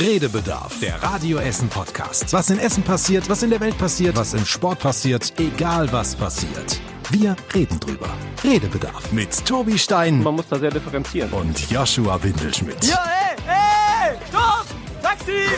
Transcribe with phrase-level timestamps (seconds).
[0.00, 2.32] Redebedarf, der Radio Essen Podcast.
[2.32, 6.14] Was in Essen passiert, was in der Welt passiert, was im Sport passiert, egal was
[6.14, 6.80] passiert.
[7.10, 8.08] Wir reden drüber.
[8.44, 11.32] Redebedarf mit Tobi Stein Man muss da sehr differenzieren.
[11.32, 12.84] und Joshua Windelschmidt.
[12.84, 14.66] Ja, ey, ey, stopp!
[15.02, 15.48] Taxi!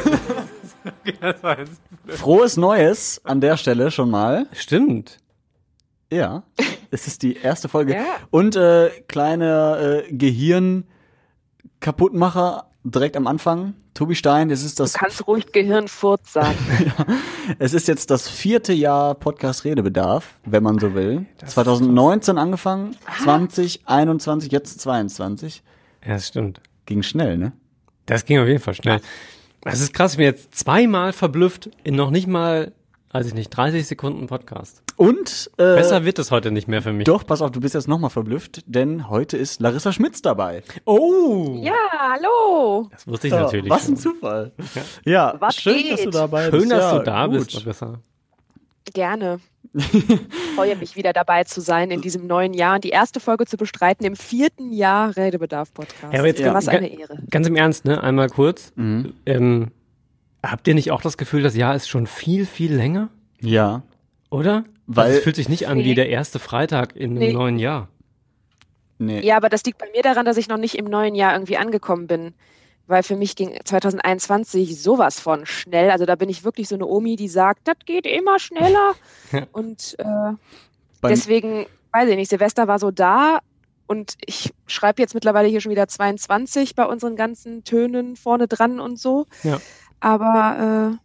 [2.17, 4.47] Frohes Neues an der Stelle schon mal.
[4.53, 5.19] Stimmt.
[6.11, 6.45] Ja,
[6.91, 7.93] es ist die erste Folge.
[7.93, 8.07] Ja.
[8.31, 13.75] Und äh, kleiner äh, Gehirn-Kaputtmacher direkt am Anfang.
[14.01, 16.57] Tobi Stein, es ist das, Du kannst ruhig Gehirnfurz sagen.
[17.59, 21.27] es ist jetzt das vierte Jahr Podcast Redebedarf, wenn man so will.
[21.45, 25.63] 2019 angefangen, 20, 21, jetzt 22.
[26.03, 26.63] Ja, das stimmt.
[26.87, 27.53] Ging schnell, ne?
[28.07, 29.03] Das ging auf jeden Fall schnell.
[29.61, 32.73] Das ist krass, ich bin jetzt zweimal verblüfft in noch nicht mal,
[33.13, 34.83] weiß ich nicht, 30 Sekunden Podcast.
[34.97, 37.05] Und äh, Besser wird es heute nicht mehr für mich.
[37.07, 40.63] doch, pass auf, du bist jetzt nochmal verblüfft, denn heute ist Larissa Schmitz dabei.
[40.85, 41.57] Oh!
[41.61, 42.89] ja, hallo.
[42.93, 43.71] Das wusste ich Ja, natürlich.
[43.71, 44.15] was ein schon.
[44.15, 44.53] Zufall.
[45.05, 46.15] Ja, Was schön, dass du geht?
[46.15, 46.61] dabei bist.
[46.63, 47.35] Schön, dass ja, du da gut.
[47.39, 47.99] bist, Larissa.
[48.95, 49.41] Gerne.
[50.57, 53.57] Freue mich wieder dabei zu sein in diesem neuen Jahr und die erste Folge zu
[53.57, 56.13] bestreiten im vierten Jahr Redebedarf-Podcast.
[56.13, 56.55] Ja, aber jetzt Ja.
[56.55, 57.19] Was eine Ehre.
[57.31, 58.03] Ganz im Ernst, ne?
[58.03, 58.73] Einmal kurz.
[58.75, 59.15] Mhm.
[59.27, 59.71] Ähm,
[60.45, 63.09] habt ihr nicht auch das Gefühl, das Jahr ist schon viel, viel länger?
[63.41, 63.83] Ja,
[64.31, 64.65] Oder?
[64.87, 67.33] Weil- also es fühlt sich nicht an wie der erste Freitag in einem Nee.
[67.33, 67.89] neuen Jahr.
[68.99, 69.21] nee.
[69.21, 71.57] Ja, aber das liegt bei mir daran, dass ich noch nicht im neuen Jahr irgendwie
[71.57, 72.35] angekommen bin.
[72.87, 75.91] Weil für mich ging 2021 sowas von schnell.
[75.91, 78.95] Also da bin ich wirklich so eine Omi, die sagt, das geht immer schneller.
[79.53, 80.33] Und äh,
[81.03, 83.39] deswegen, weiß ich nicht, Silvester war so da
[83.87, 88.79] und ich schreibe jetzt mittlerweile hier schon wieder 22 bei unseren ganzen Tönen vorne dran
[88.81, 89.27] und so.
[89.43, 89.61] Ja.
[90.01, 90.97] Aber äh,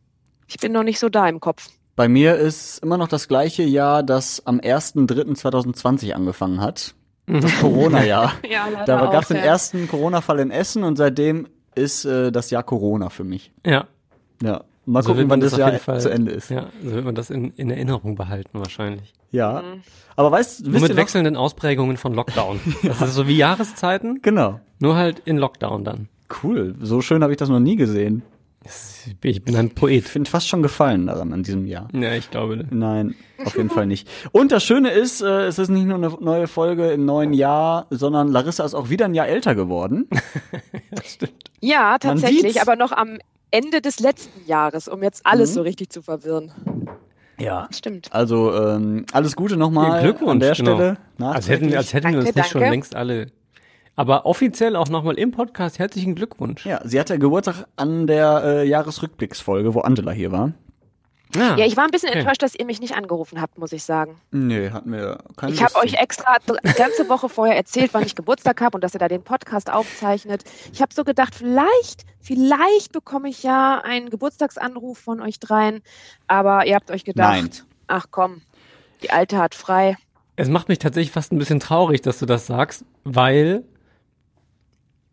[0.47, 1.69] ich bin noch nicht so da im Kopf.
[1.95, 6.93] Bei mir ist immer noch das gleiche Jahr, das am 1.3.2020 angefangen hat.
[7.27, 8.33] Das Corona-Jahr.
[8.49, 9.43] Ja, leider Da gab es den ja.
[9.43, 13.51] ersten Corona-Fall in Essen und seitdem ist äh, das Jahr Corona für mich.
[13.65, 13.85] Ja.
[14.43, 14.63] Ja.
[14.85, 16.49] Mal So gucken, man wann das auf Jahr Fall- zu Ende ist.
[16.51, 16.57] Ja.
[16.61, 19.13] Ja, so wird man das in, in Erinnerung behalten wahrscheinlich.
[19.31, 19.81] Mhm.
[20.15, 20.95] Aber weißt ihr mit noch?
[20.95, 22.59] wechselnden Ausprägungen von Lockdown.
[22.83, 24.59] Das ist so wie Jahreszeiten, Genau.
[24.79, 26.07] nur halt in Lockdown dann.
[26.43, 26.75] Cool.
[26.81, 28.21] So schön habe ich das noch nie gesehen.
[28.65, 30.05] Das- Ich bin ein Poet.
[30.05, 31.87] Ich finde fast schon gefallen daran an diesem Jahr.
[31.93, 32.57] Ja, ich glaube.
[32.57, 32.67] ne.
[32.71, 33.15] Nein,
[33.45, 34.07] auf jeden Fall nicht.
[34.31, 37.85] Und das Schöne ist, äh, es ist nicht nur eine neue Folge im neuen Jahr,
[37.91, 40.09] sondern Larissa ist auch wieder ein Jahr älter geworden.
[41.61, 42.57] Ja, Man tatsächlich, sieht's.
[42.61, 43.17] aber noch am
[43.51, 45.53] Ende des letzten Jahres, um jetzt alles Mhm.
[45.55, 46.51] so richtig zu verwirren.
[47.39, 47.67] Ja.
[47.71, 48.09] Stimmt.
[48.13, 50.75] Also ähm, alles Gute nochmal Ja, Glückwunsch, an der genau.
[50.75, 50.97] Stelle.
[51.19, 52.73] Als hätten, als hätten wir Danke, uns nicht schon danke.
[52.73, 53.27] längst alle.
[53.95, 56.65] Aber offiziell auch nochmal im Podcast herzlichen Glückwunsch.
[56.65, 60.51] Ja, sie hatte Geburtstag an der äh, Jahresrückblicksfolge, wo Angela hier war.
[61.37, 62.19] Ah, Ja, ich war ein bisschen okay.
[62.19, 64.15] enttäuscht, dass ihr mich nicht angerufen habt, muss ich sagen.
[64.31, 68.15] Nee, hatten wir keine Ich habe euch extra die ganze Woche vorher erzählt, wann ich
[68.15, 70.43] Geburtstag habe und dass ihr da den Podcast aufzeichnet.
[70.73, 75.81] Ich habe so gedacht, vielleicht, vielleicht bekomme ich ja einen Geburtstagsanruf von euch dreien,
[76.27, 77.49] aber ihr habt euch gedacht, Nein.
[77.87, 78.41] ach komm,
[79.03, 79.97] die Alte hat frei.
[80.37, 83.63] Es macht mich tatsächlich fast ein bisschen traurig, dass du das sagst, weil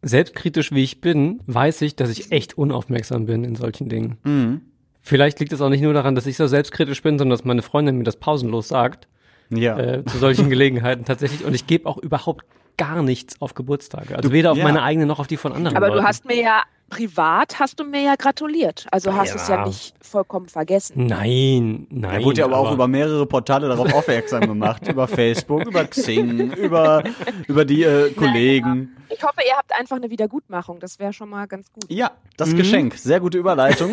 [0.03, 4.19] selbstkritisch wie ich bin, weiß ich, dass ich echt unaufmerksam bin in solchen Dingen.
[4.25, 4.61] Mhm.
[5.01, 7.63] Vielleicht liegt es auch nicht nur daran, dass ich so selbstkritisch bin, sondern dass meine
[7.63, 9.09] Freundin mir das pausenlos sagt,
[9.51, 9.79] Ja.
[9.79, 11.45] äh, zu solchen Gelegenheiten tatsächlich.
[11.45, 12.45] Und ich gebe auch überhaupt
[12.77, 14.17] gar nichts auf Geburtstage.
[14.17, 14.65] Also weder auf ja.
[14.65, 16.01] meine eigene noch auf die von anderen Aber Leuten.
[16.03, 16.63] du hast mir ja
[16.97, 18.87] privat, hast du mir ja gratuliert.
[18.91, 19.67] Also hast du es ja Ja.
[19.67, 21.07] nicht vollkommen vergessen.
[21.07, 22.21] Nein, nein.
[22.21, 24.87] Er wurde ja aber, auch über mehrere Portale darauf aufmerksam gemacht.
[24.89, 27.03] über Facebook, über Xing, über,
[27.49, 28.95] über die äh, Kollegen.
[29.09, 30.79] Ich hoffe, ihr habt einfach eine Wiedergutmachung.
[30.81, 31.85] Das wäre schon mal ganz gut.
[31.89, 32.57] Ja, das Mhm.
[32.59, 32.95] Geschenk.
[32.97, 33.91] Sehr gute Überleitung.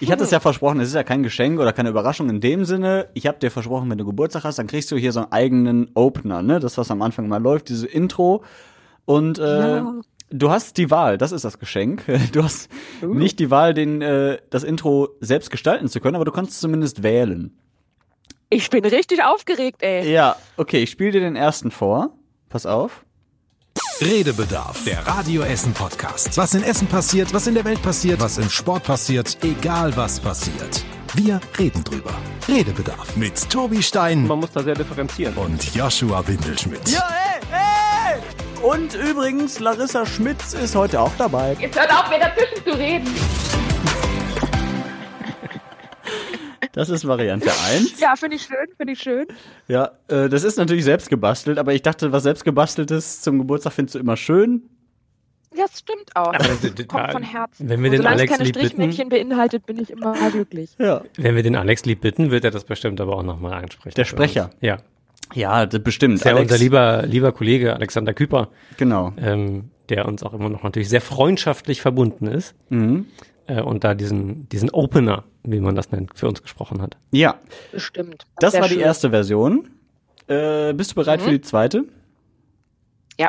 [0.00, 2.64] Ich hatte es ja versprochen, es ist ja kein Geschenk oder keine Überraschung in dem
[2.64, 3.08] Sinne.
[3.14, 5.90] Ich habe dir versprochen, wenn du Geburtstag hast, dann kriegst du hier so einen eigenen
[5.94, 6.60] Opener, ne?
[6.60, 8.42] Das, was am Anfang mal läuft, diese Intro.
[9.06, 9.92] Und äh, Ja.
[10.30, 12.04] Du hast die Wahl, das ist das Geschenk.
[12.32, 12.68] Du hast
[13.02, 17.02] nicht die Wahl, den, äh, das Intro selbst gestalten zu können, aber du kannst zumindest
[17.02, 17.56] wählen.
[18.48, 20.10] Ich bin richtig aufgeregt, ey.
[20.12, 22.10] Ja, okay, ich spiele dir den ersten vor.
[22.48, 23.04] Pass auf.
[24.00, 26.36] Redebedarf, der Radio Essen Podcast.
[26.36, 30.20] Was in Essen passiert, was in der Welt passiert, was im Sport passiert, egal was
[30.20, 30.84] passiert.
[31.14, 32.12] Wir reden drüber.
[32.46, 35.34] Redebedarf mit Tobi Stein Man muss da sehr differenzieren.
[35.36, 36.88] und Joshua Windelschmidt.
[36.88, 37.85] Ja, ey, ey!
[38.62, 41.56] Und übrigens, Larissa Schmitz ist heute auch dabei.
[41.60, 43.06] Jetzt hört auf, mir dazwischen zu reden.
[46.72, 47.98] Das ist Variante 1.
[48.00, 49.26] Ja, finde ich schön, finde ich schön.
[49.66, 53.72] Ja, äh, das ist natürlich selbst gebastelt, aber ich dachte, was selbst gebasteltes zum Geburtstag
[53.72, 54.68] findest du immer schön.
[55.54, 56.34] Ja, das stimmt auch.
[56.34, 57.68] Aber das- Kommt von Herzen.
[57.70, 60.76] Wenn wir den Alex keine lieb bitten, Strichmännchen beinhaltet, bin ich immer glücklich.
[60.78, 61.02] Ja.
[61.16, 63.94] wenn wir den Alex lieb bitten, wird er das bestimmt aber auch nochmal ansprechen.
[63.94, 64.04] Der.
[64.04, 64.50] Sprecher.
[64.60, 64.76] Ja.
[65.34, 66.14] Ja, das bestimmt.
[66.16, 66.50] Ist ja Alex.
[66.52, 69.12] unser lieber, lieber Kollege Alexander Küper, Genau.
[69.18, 72.54] ähm, der uns auch immer noch natürlich sehr freundschaftlich verbunden ist.
[72.68, 73.06] Mhm.
[73.48, 76.96] äh, und da diesen, diesen Opener, wie man das nennt, für uns gesprochen hat.
[77.12, 77.36] Ja,
[77.72, 78.24] Bestimmt.
[78.38, 78.82] das Sehr war die schön.
[78.82, 79.68] erste Version.
[80.28, 81.84] Äh, bist du bereit für die zweite?
[83.18, 83.28] Ja.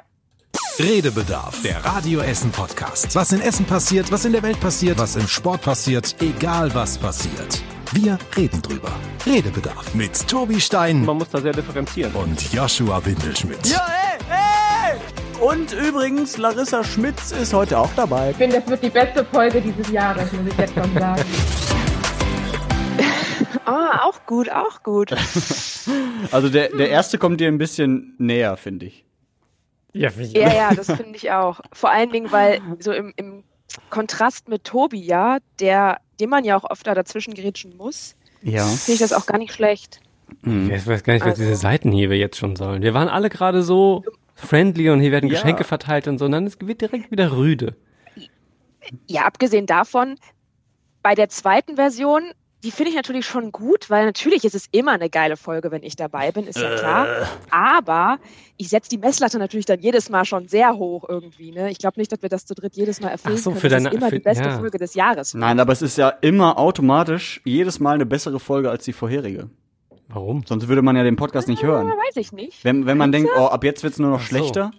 [0.79, 3.15] Redebedarf, der Radio Essen Podcast.
[3.15, 6.97] Was in Essen passiert, was in der Welt passiert, was im Sport passiert, egal was
[6.97, 7.61] passiert.
[7.93, 8.91] Wir reden drüber.
[9.25, 12.11] Redebedarf mit Tobi Stein Man muss da sehr differenzieren.
[12.13, 13.65] und Joshua Windelschmidt.
[13.67, 13.85] Ja,
[14.29, 15.41] ey, ey!
[15.41, 18.31] Und übrigens, Larissa Schmitz ist heute auch dabei.
[18.31, 21.23] Ich finde, das wird die beste Folge dieses Jahres, muss ich jetzt schon sagen.
[23.65, 25.11] Ah, auch gut, auch gut.
[26.31, 29.05] Also der, der erste kommt dir ein bisschen näher, finde ich.
[29.93, 31.59] Ja, Ja, ja, das finde ich auch.
[31.73, 33.43] Vor allen Dingen, weil so im, im
[33.89, 38.65] Kontrast mit Tobi, ja, der, dem man ja auch öfter dazwischen grätschen muss, Ja.
[38.65, 40.01] finde ich das auch gar nicht schlecht.
[40.43, 42.81] Ich weiß gar nicht, was Also- diese Seitenhiebe jetzt schon sollen.
[42.81, 44.03] Wir waren alle gerade so
[44.35, 45.35] friendly und hier werden Ja.
[45.35, 47.75] Geschenke verteilt und so, und dann ist- wird direkt wieder rüde.
[49.07, 50.15] Ja, abgesehen davon,
[51.01, 52.23] bei der zweiten Version,
[52.67, 55.83] die finde ich natürlich schon gut, weil natürlich ist es immer eine geile Folge, wenn
[55.83, 57.07] ich dabei bin, ist ja klar.
[57.49, 58.19] Aber
[58.57, 61.51] ich setze die Messlatte natürlich dann jedes Mal schon sehr hoch irgendwie.
[61.51, 61.71] Ne?
[61.71, 63.61] Ich glaube nicht, dass wir das zu dritt jedes Mal erfüllen Ach so, können.
[63.61, 64.57] für das deine- ist immer für- die beste ja.
[64.59, 65.33] Folge des Jahres.
[65.33, 69.49] Nein, aber es ist ja immer automatisch jedes Mal eine bessere Folge als die vorherige.
[70.09, 70.43] Warum?
[70.45, 71.87] Sonst würde man ja den Podcast nicht hören.
[71.87, 72.65] Ja, weiß ich nicht.
[72.65, 74.25] Wenn, wenn man denkt, oh, ab jetzt wird's nur noch so.
[74.25, 74.71] schlechter,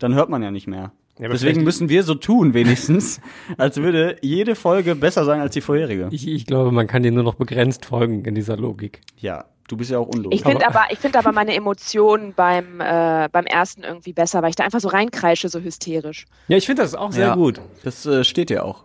[0.00, 0.90] dann hört man ja nicht mehr.
[1.18, 3.20] Ja, aber Deswegen müssen wir so tun, wenigstens,
[3.56, 6.08] als würde jede Folge besser sein als die vorherige.
[6.10, 9.00] Ich, ich glaube, man kann dir nur noch begrenzt folgen in dieser Logik.
[9.16, 10.38] Ja, du bist ja auch unlogisch.
[10.40, 14.50] Ich finde aber, ich finde aber meine Emotionen beim, äh, beim ersten irgendwie besser, weil
[14.50, 16.26] ich da einfach so reinkreische, so hysterisch.
[16.48, 17.62] Ja, ich finde das auch sehr Ja, gut.
[17.82, 18.84] Das äh, steht ja auch.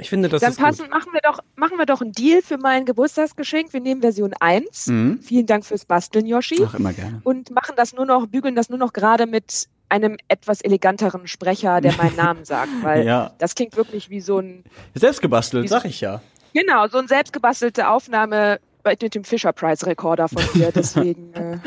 [0.00, 0.90] Ich finde, das Dann ist passen, gut.
[0.90, 3.72] machen wir doch, machen wir doch einen Deal für mein Geburtstagsgeschenk.
[3.72, 4.86] Wir nehmen Version 1.
[4.86, 5.18] Mhm.
[5.20, 6.64] Vielen Dank fürs Basteln, Yoshi.
[6.64, 7.20] Ach, immer gerne.
[7.24, 11.80] Und machen das nur noch, bügeln das nur noch gerade mit einem etwas eleganteren Sprecher,
[11.80, 13.32] der meinen Namen sagt, weil Ja.
[13.38, 14.64] das klingt wirklich wie so ein,
[14.94, 16.20] Selbst gebastelt, sag ich ja.
[16.54, 20.72] genau, so eine selbstgebastelte Aufnahme mit dem Fisher Price Rekorder von dir.
[20.74, 21.58] Deswegen, äh,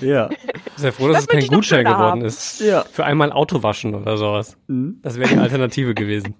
[0.00, 0.28] Ja.
[0.76, 2.24] Sehr froh, dass Das es kein Gutschein geworden haben.
[2.24, 2.60] ist.
[2.60, 2.84] Ja.
[2.92, 4.56] Für einmal Auto waschen oder sowas.
[4.68, 5.00] Mhm.
[5.02, 6.34] Das wäre die Alternative gewesen.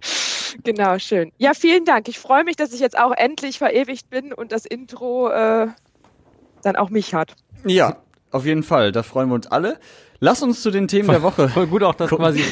[0.64, 1.30] genau, schön.
[1.38, 2.08] Ja, vielen Dank.
[2.08, 5.68] Ich freue mich, dass ich jetzt auch endlich verewigt bin und das Intro äh,
[6.62, 7.34] dann auch mich hat.
[7.66, 7.96] Ja,
[8.30, 8.92] auf jeden Fall.
[8.92, 9.78] Da freuen wir uns alle.
[10.20, 11.48] Lass uns zu den Themen der Woche.
[11.48, 12.18] Voll gut auch, dass Guck.
[12.20, 12.42] quasi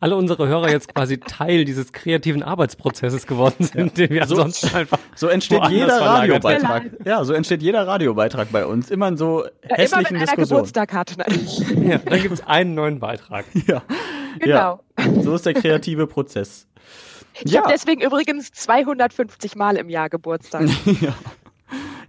[0.00, 4.74] alle unsere Hörer jetzt quasi Teil dieses kreativen Arbeitsprozesses geworden sind, den wir So- ansonsten
[4.76, 6.82] einfach So entsteht jeder Radiobeitrag.
[7.04, 8.90] Ja, so entsteht jeder Radiobeitrag bei uns.
[8.90, 10.58] Immer in so Ja, immer hässlichen wenn einer Diskussionen.
[10.62, 11.14] Geburtstag hat.
[11.16, 11.40] Nein.
[11.88, 13.44] Ja, dann gibt es einen neuen Beitrag.
[13.66, 13.82] Ja.
[14.40, 14.80] Genau.
[14.98, 16.66] ja, so ist der kreative Prozess.
[17.44, 17.60] Ich Ja.
[17.62, 20.66] habe deswegen übrigens 250 Mal im Jahr Geburtstag.
[21.00, 21.14] ja.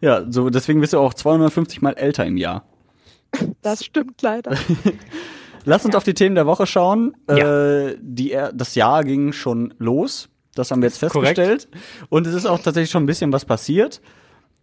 [0.01, 2.63] ja, so deswegen bist du auch 250 Mal älter im Jahr.
[3.61, 4.55] Das stimmt leider.
[5.65, 7.15] Lass uns auf die Themen der Woche schauen.
[7.29, 7.87] Ja.
[7.87, 10.29] Äh, die, das Jahr ging schon los.
[10.55, 11.37] Das haben wir jetzt korrekt.
[11.37, 11.67] festgestellt.
[12.09, 14.01] Und es ist auch tatsächlich schon ein bisschen was passiert.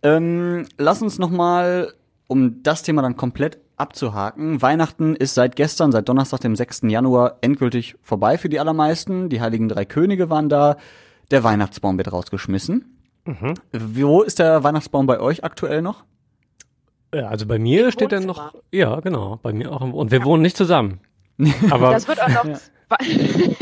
[0.03, 1.93] Ähm, lass uns noch mal,
[2.27, 4.63] um das Thema dann komplett abzuhaken.
[4.63, 6.83] Weihnachten ist seit gestern, seit Donnerstag, dem 6.
[6.85, 9.31] Januar, endgültig vorbei für die allermeisten.
[9.31, 10.77] Die Heiligen Drei Könige waren da.
[11.31, 12.99] Der Weihnachtsbaum wird rausgeschmissen.
[13.25, 13.55] Mhm.
[13.73, 16.05] Wo ist der Weihnachtsbaum bei euch aktuell noch?
[17.15, 19.83] Ja, also bei mir steht er noch, ja, genau, bei mir auch.
[19.83, 21.01] Im, und wir wohnen nicht zusammen.
[21.71, 23.57] Aber Das wird auch noch, zwei,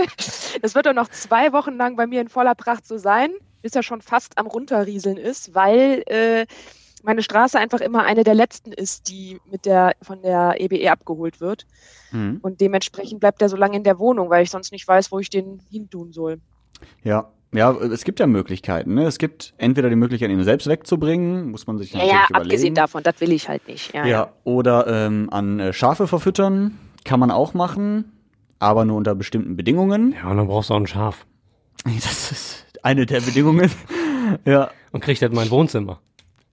[0.62, 3.30] das wird auch noch zwei Wochen lang bei mir in voller Pracht so sein,
[3.62, 6.46] bis er schon fast am runterrieseln ist, weil äh,
[7.02, 11.40] meine Straße einfach immer eine der letzten ist, die mit der von der EBE abgeholt
[11.40, 11.66] wird.
[12.10, 12.38] Mhm.
[12.42, 15.18] Und dementsprechend bleibt er so lange in der Wohnung, weil ich sonst nicht weiß, wo
[15.18, 16.40] ich den hin tun soll.
[17.02, 17.30] Ja.
[17.54, 18.94] Ja, es gibt ja Möglichkeiten.
[18.94, 19.04] Ne?
[19.04, 22.44] Es gibt entweder die Möglichkeit, ihn selbst wegzubringen, muss man sich Ja, natürlich ja, überlegen.
[22.50, 23.94] abgesehen davon, das will ich halt nicht.
[23.94, 28.12] Ja, Ja, oder ähm, an äh, Schafe verfüttern kann man auch machen,
[28.58, 30.14] aber nur unter bestimmten Bedingungen.
[30.20, 31.24] ja, und dann brauchst du auch ein Schaf.
[31.84, 33.70] Das ist eine der Bedingungen.
[34.44, 36.00] ja, Und kriegt halt mein Wohnzimmer.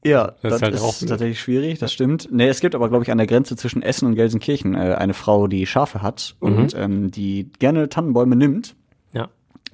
[0.06, 2.30] ja, Das das, ist halt ist tatsächlich schwierig, das stimmt.
[2.32, 5.14] Nee, es gibt aber, glaube ich, an der Grenze zwischen Essen und Gelsenkirchen äh, eine
[5.14, 8.76] Frau, die Schafe hat und ähm, die gerne Tannenbäume nimmt.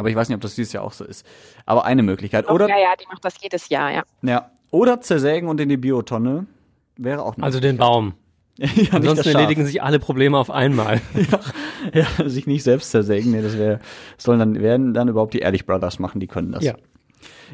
[0.02, 0.04] Ja.
[0.04, 1.26] Aber ich weiß nicht, ob das dieses Jahr auch so ist.
[1.66, 2.46] Aber eine Möglichkeit.
[2.48, 4.04] Oh, Oder, ja, ja, die macht das jedes Jahr, ja.
[4.24, 6.48] ja, oder zersägen und in die Biotonne
[6.98, 8.14] wäre auch eine Also den Baum.
[8.58, 11.02] ja, Ansonsten erledigen sich alle Probleme auf einmal.
[11.94, 13.32] Ja, sich nicht selbst zersägen.
[13.32, 13.80] Nee, das wäre,
[14.16, 16.64] sollen dann, werden dann überhaupt die Ehrlich Brothers machen, die können das.
[16.64, 16.76] Ja.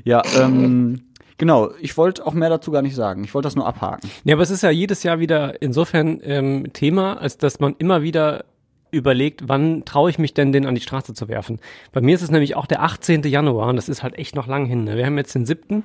[0.03, 1.01] Ja, ähm,
[1.37, 1.71] genau.
[1.79, 3.23] Ich wollte auch mehr dazu gar nicht sagen.
[3.23, 4.09] Ich wollte das nur abhaken.
[4.25, 8.01] Ja, aber es ist ja jedes Jahr wieder insofern ähm, Thema, als dass man immer
[8.01, 8.43] wieder
[8.91, 11.60] überlegt, wann traue ich mich denn, den an die Straße zu werfen.
[11.91, 13.24] Bei mir ist es nämlich auch der 18.
[13.24, 14.86] Januar und das ist halt echt noch lang hin.
[14.86, 14.98] Ne?
[14.98, 15.84] Wir haben jetzt den 7.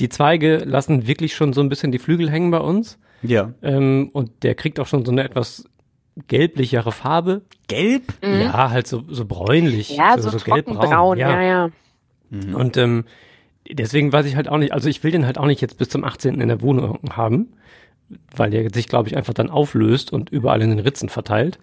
[0.00, 2.98] Die Zweige lassen wirklich schon so ein bisschen die Flügel hängen bei uns.
[3.22, 3.52] Ja.
[3.62, 5.64] Ähm, und der kriegt auch schon so eine etwas
[6.28, 7.42] gelblichere Farbe.
[7.68, 8.14] Gelb?
[8.22, 9.96] Ja, halt so, so bräunlich.
[9.96, 10.76] Ja, so, so, gelbbraun.
[10.76, 11.70] trockenbraun, ja, ja.
[12.30, 13.04] Und ähm,
[13.70, 15.88] deswegen weiß ich halt auch nicht, also ich will den halt auch nicht jetzt bis
[15.88, 16.40] zum 18.
[16.40, 17.52] in der Wohnung haben,
[18.34, 21.58] weil der sich, glaube ich, einfach dann auflöst und überall in den Ritzen verteilt.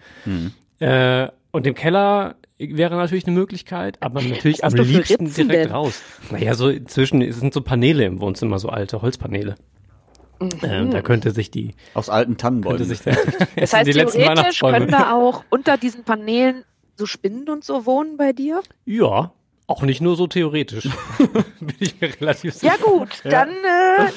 [0.79, 5.71] Äh, und im Keller wäre natürlich eine Möglichkeit, aber natürlich am liebsten Ritzen direkt denn?
[5.71, 6.01] raus.
[6.31, 9.55] Naja, so inzwischen sind so Paneele im Wohnzimmer, so alte Holzpaneele.
[10.63, 12.83] Ähm, da könnte sich die, Aus alten könnte Tannenbäumen.
[12.85, 12.99] sich
[13.55, 14.77] Das heißt, die letzten theoretisch Weihnachtsbäume.
[14.79, 16.63] können da auch unter diesen Paneelen
[16.95, 18.61] so Spinnen und so wohnen bei dir?
[18.85, 19.33] Ja,
[19.67, 20.85] auch nicht nur so theoretisch.
[21.59, 22.73] Bin ich mir relativ sicher.
[22.73, 24.11] Ja gut, dann äh,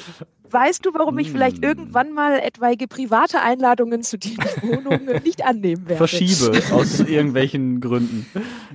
[0.53, 1.33] weißt du, warum ich Hm.
[1.33, 5.97] vielleicht irgendwann mal etwaige private Einladungen zu diesen Wohnungen nicht annehmen werde.
[6.07, 8.25] Verschiebe aus irgendwelchen Gründen.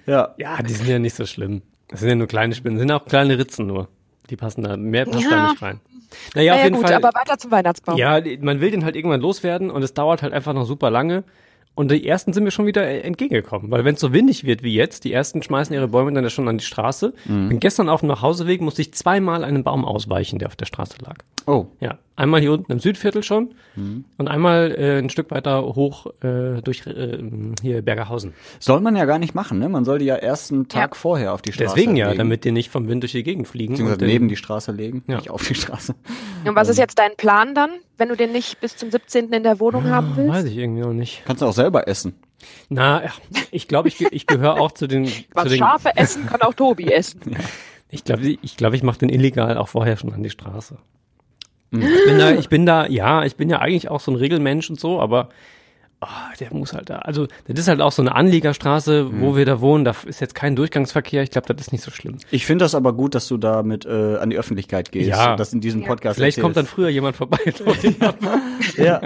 [0.06, 0.35] Ja.
[0.38, 1.62] Ja, die sind ja nicht so schlimm.
[1.88, 3.88] Das sind ja nur kleine Spinnen, das sind auch kleine Ritzen nur.
[4.28, 5.50] Die passen da, mehr passt da Ja.
[5.52, 5.80] nicht rein.
[6.35, 6.94] Naja, auf Naja jeden gut, Fall.
[6.94, 7.97] aber weiter zum Weihnachtsbaum.
[7.99, 11.25] ja, man will den halt irgendwann loswerden und es dauert halt einfach noch super lange.
[11.78, 14.75] Und die ersten sind mir schon wieder entgegengekommen, weil wenn es so windig wird wie
[14.75, 17.14] jetzt, die ersten schmeißen ihre Bäume dann ja schon an die Straße.
[17.25, 20.97] Bin gestern auf dem Nachhauseweg, musste ich zweimal einen Baum ausweichen, der auf der Straße
[21.04, 21.18] lag.
[21.47, 21.66] Oh.
[21.78, 23.55] Ja, einmal hier unten im Südviertel schon
[24.19, 27.19] und einmal äh, ein Stück weiter hoch äh, durch äh,
[27.63, 28.35] hier Bergerhausen.
[28.59, 29.69] Soll man ja gar nicht machen, ne?
[29.69, 30.99] Man soll die ja erst einen Tag Ja.
[30.99, 32.19] vorher auf die Straße Deswegen ja, legen.
[32.19, 33.75] damit die nicht vom Wind durch die Gegend fliegen.
[33.75, 35.17] Beziehungsweise den- neben die Straße legen, Ja.
[35.17, 35.95] nicht auf die Straße.
[36.45, 39.33] Und was ist jetzt dein Plan dann, wenn du den nicht bis zum 17.
[39.33, 40.31] in der Wohnung haben willst?
[40.33, 41.23] Weiß ich irgendwie noch nicht.
[41.25, 42.15] Kannst du auch selber essen.
[42.69, 43.11] Na, ja,
[43.51, 45.07] ich glaube, ich, ich gehöre auch zu den.
[45.07, 47.21] zu Was den Schafe essen, kann auch Tobi essen.
[47.91, 50.79] ich glaube, ich, ich, glaub, ich mache den illegal auch vorher schon an die Straße.
[51.71, 54.71] Ich bin da, ich bin da, ja, ich bin ja eigentlich auch so ein Regelmensch
[54.71, 55.29] und so, aber
[56.01, 56.07] oh,
[56.41, 57.01] der muss halt da.
[57.01, 59.85] Also, das ist halt auch so eine Anliegerstraße, wo wir da wohnen.
[59.85, 61.23] Da ist jetzt kein Durchgangsverkehr.
[61.23, 62.17] Ich glaube, das ist nicht so schlimm.
[62.31, 65.09] Ich finde das aber gut, dass du damit äh, an die Öffentlichkeit gehst.
[65.11, 65.33] Ja.
[65.33, 66.75] und Das in diesem Podcast Vielleicht kommt dann erzählst.
[66.75, 67.39] früher jemand vorbei.
[68.77, 69.01] Ja.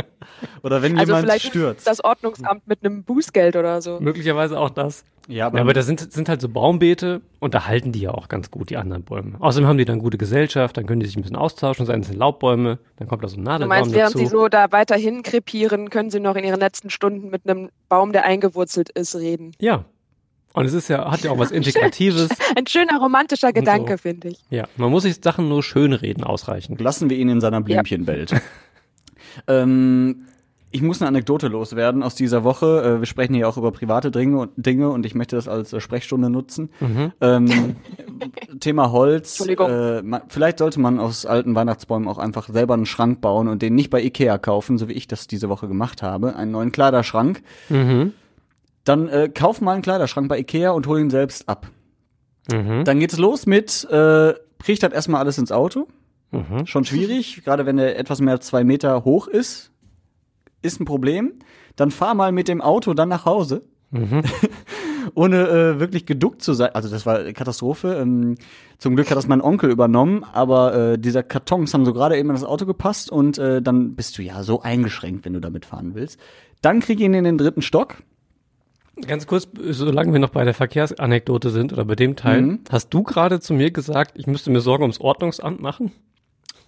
[0.62, 1.86] Oder wenn Also jemand vielleicht stürzt.
[1.86, 3.98] das Ordnungsamt mit einem Bußgeld oder so.
[4.00, 5.04] Möglicherweise auch das.
[5.28, 8.28] Ja, Ja, aber das sind, sind halt so Baumbeete und da halten die ja auch
[8.28, 9.36] ganz gut, die anderen Bäume.
[9.40, 12.08] Außerdem haben die dann gute Gesellschaft, dann können die sich ein bisschen austauschen, seien es
[12.08, 14.24] sind Laubbäume, dann kommt da so ein Du Nadelbaum meinst, während dazu.
[14.24, 18.12] sie so da weiterhin krepieren, können sie noch in ihren letzten Stunden mit einem Baum,
[18.12, 19.52] der eingewurzelt ist, reden.
[19.60, 19.84] ja.
[20.54, 22.28] Und es ist ja, hat ja auch was Integratives.
[22.54, 23.96] Ein schöner romantischer Gedanke, so.
[23.96, 24.38] finde ich.
[24.50, 26.78] ja, man muss sich Sachen nur schönreden ausreichend.
[26.78, 28.34] Lassen wir ihn in seiner Blümchenwelt.
[29.48, 30.26] ähm,
[30.72, 32.82] ich muss eine Anekdote loswerden aus dieser Woche.
[32.82, 35.72] Äh, wir sprechen hier auch über private Dinge und, Dinge und ich möchte das als
[35.72, 36.70] äh, Sprechstunde nutzen.
[37.20, 37.76] Ähm,
[38.60, 39.38] Thema Holz.
[39.38, 39.70] Entschuldigung.
[39.70, 43.74] Äh, vielleicht sollte man aus alten Weihnachtsbäumen auch einfach selber einen Schrank bauen und den
[43.74, 46.34] nicht bei Ikea kaufen, so wie ich das diese Woche gemacht habe.
[46.36, 47.42] Einen neuen Kleiderschrank.
[47.68, 48.12] Mhm.
[48.84, 51.68] Dann äh, kauf mal einen Kleiderschrank bei Ikea und hol ihn selbst ab.
[52.50, 52.84] Mhm.
[52.84, 55.86] Dann geht es los mit, äh, kriegt das erstmal alles ins Auto.
[56.30, 56.66] Mhm.
[56.66, 59.71] Schon schwierig, gerade wenn der etwas mehr als zwei Meter hoch ist.
[60.62, 61.34] Ist ein Problem.
[61.76, 63.62] Dann fahr mal mit dem Auto dann nach Hause.
[63.90, 64.22] Mhm.
[65.14, 66.70] Ohne äh, wirklich geduckt zu sein.
[66.74, 67.94] Also das war eine Katastrophe.
[68.00, 68.36] Ähm,
[68.78, 72.28] zum Glück hat das mein Onkel übernommen, aber äh, dieser Kartons haben so gerade eben
[72.30, 75.66] in das Auto gepasst und äh, dann bist du ja so eingeschränkt, wenn du damit
[75.66, 76.18] fahren willst.
[76.62, 77.96] Dann krieg ich ihn in den dritten Stock.
[79.06, 82.60] Ganz kurz, solange wir noch bei der Verkehrsanekdote sind oder bei dem Teil, Mhm.
[82.70, 85.92] hast du gerade zu mir gesagt, ich müsste mir Sorgen ums Ordnungsamt machen?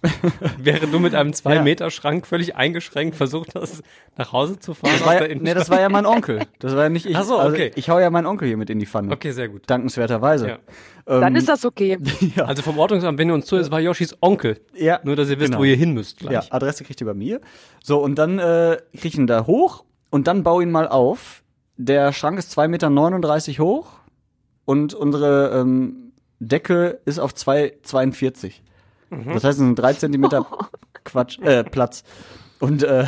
[0.57, 1.63] Während du mit einem zwei Ja.
[1.63, 3.81] Meter Schrank völlig eingeschränkt versucht hast,
[4.17, 6.41] nach Hause zu fahren Das aus war, der ja, nee, das war ja mein Onkel.
[6.59, 7.15] Das war ja nicht ich.
[7.15, 7.71] Ach so, Also okay.
[7.75, 9.11] ich hau ja meinen Onkel hier mit in die Pfanne.
[9.13, 9.63] Okay, sehr gut.
[9.67, 10.47] Dankenswerterweise.
[10.47, 10.57] Ja.
[11.05, 11.97] Dann Ähm, ist das okay.
[12.35, 12.45] ja.
[12.45, 14.59] Also vom Ordnungsamt, wenn ihr uns zuhört, es war Yoshis Onkel.
[14.75, 14.99] ja.
[15.03, 15.59] Nur, dass ihr wisst, Genau.
[15.59, 16.53] wo ihr hin müsst Ja, gleich.
[16.53, 17.41] Adresse kriegt ihr bei mir.
[17.83, 21.43] So, und dann äh, krieg ich ihn da hoch und dann bau ihn mal auf.
[21.77, 22.67] Der Schrank ist 2,39
[23.49, 23.87] Meter hoch
[24.65, 28.53] und unsere ähm, Decke ist auf 2,42.
[29.25, 30.45] Das heißt, es sind drei Zentimeter
[31.03, 32.03] Quatsch, äh, Platz.
[32.59, 33.05] Und äh,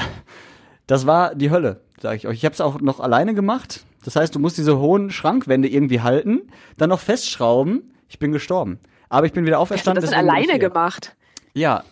[0.88, 2.38] das war die Hölle, sage ich euch.
[2.38, 3.84] Ich habe es auch noch alleine gemacht.
[4.04, 7.92] Das heißt, du musst diese hohen Schrankwände irgendwie halten, dann noch festschrauben.
[8.08, 8.80] Ich bin gestorben.
[9.10, 10.02] Aber ich bin wieder Hast du auferstanden.
[10.02, 11.16] das alleine gemacht?
[11.54, 11.84] Ja,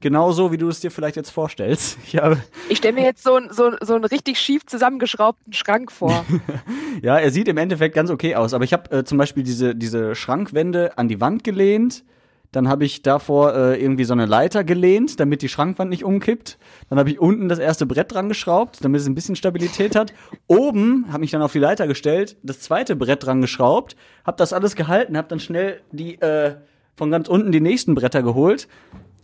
[0.00, 1.98] genau so, wie du es dir vielleicht jetzt vorstellst.
[2.06, 2.20] Ich
[2.68, 6.24] Ich stelle mir jetzt so, so, so einen richtig schief zusammengeschraubten Schrank vor.
[7.02, 9.74] ja, er sieht im Endeffekt ganz okay aus, aber ich habe äh, zum Beispiel diese,
[9.74, 12.04] diese Schrankwände an die Wand gelehnt.
[12.52, 16.58] Dann habe ich davor äh, irgendwie so eine Leiter gelehnt, damit die Schrankwand nicht umkippt.
[16.90, 20.12] Dann habe ich unten das erste Brett dran geschraubt, damit es ein bisschen Stabilität hat.
[20.46, 24.52] Oben habe ich dann auf die Leiter gestellt, das zweite Brett dran geschraubt, habe das
[24.52, 26.56] alles gehalten, habe dann schnell die äh,
[26.94, 28.68] von ganz unten die nächsten Bretter geholt.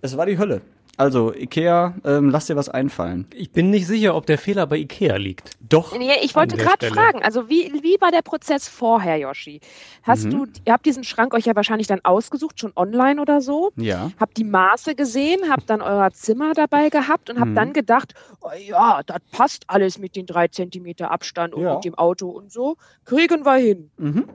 [0.01, 0.63] Es war die Hölle.
[0.99, 3.29] Also Ikea, ähm, lass dir was einfallen.
[3.33, 5.53] Ich bin nicht sicher, ob der Fehler bei Ikea liegt.
[5.61, 5.97] Doch.
[5.97, 9.61] Nee, ich wollte gerade fragen, also wie, wie war der Prozess vorher, Yoshi?
[10.03, 10.31] Hast Mhm.
[10.31, 13.71] du, ihr habt diesen Schrank euch ja wahrscheinlich dann ausgesucht, schon online oder so?
[13.77, 14.11] Ja.
[14.19, 17.55] Habt die Maße gesehen, habt dann euer Zimmer dabei gehabt und habt Mhm.
[17.55, 21.75] dann gedacht, oh ja, das passt alles mit den drei Zentimeter Abstand und Ja.
[21.77, 22.77] mit dem Auto und so.
[23.05, 23.93] Kriegen wir hin.
[23.99, 24.29] Mhm.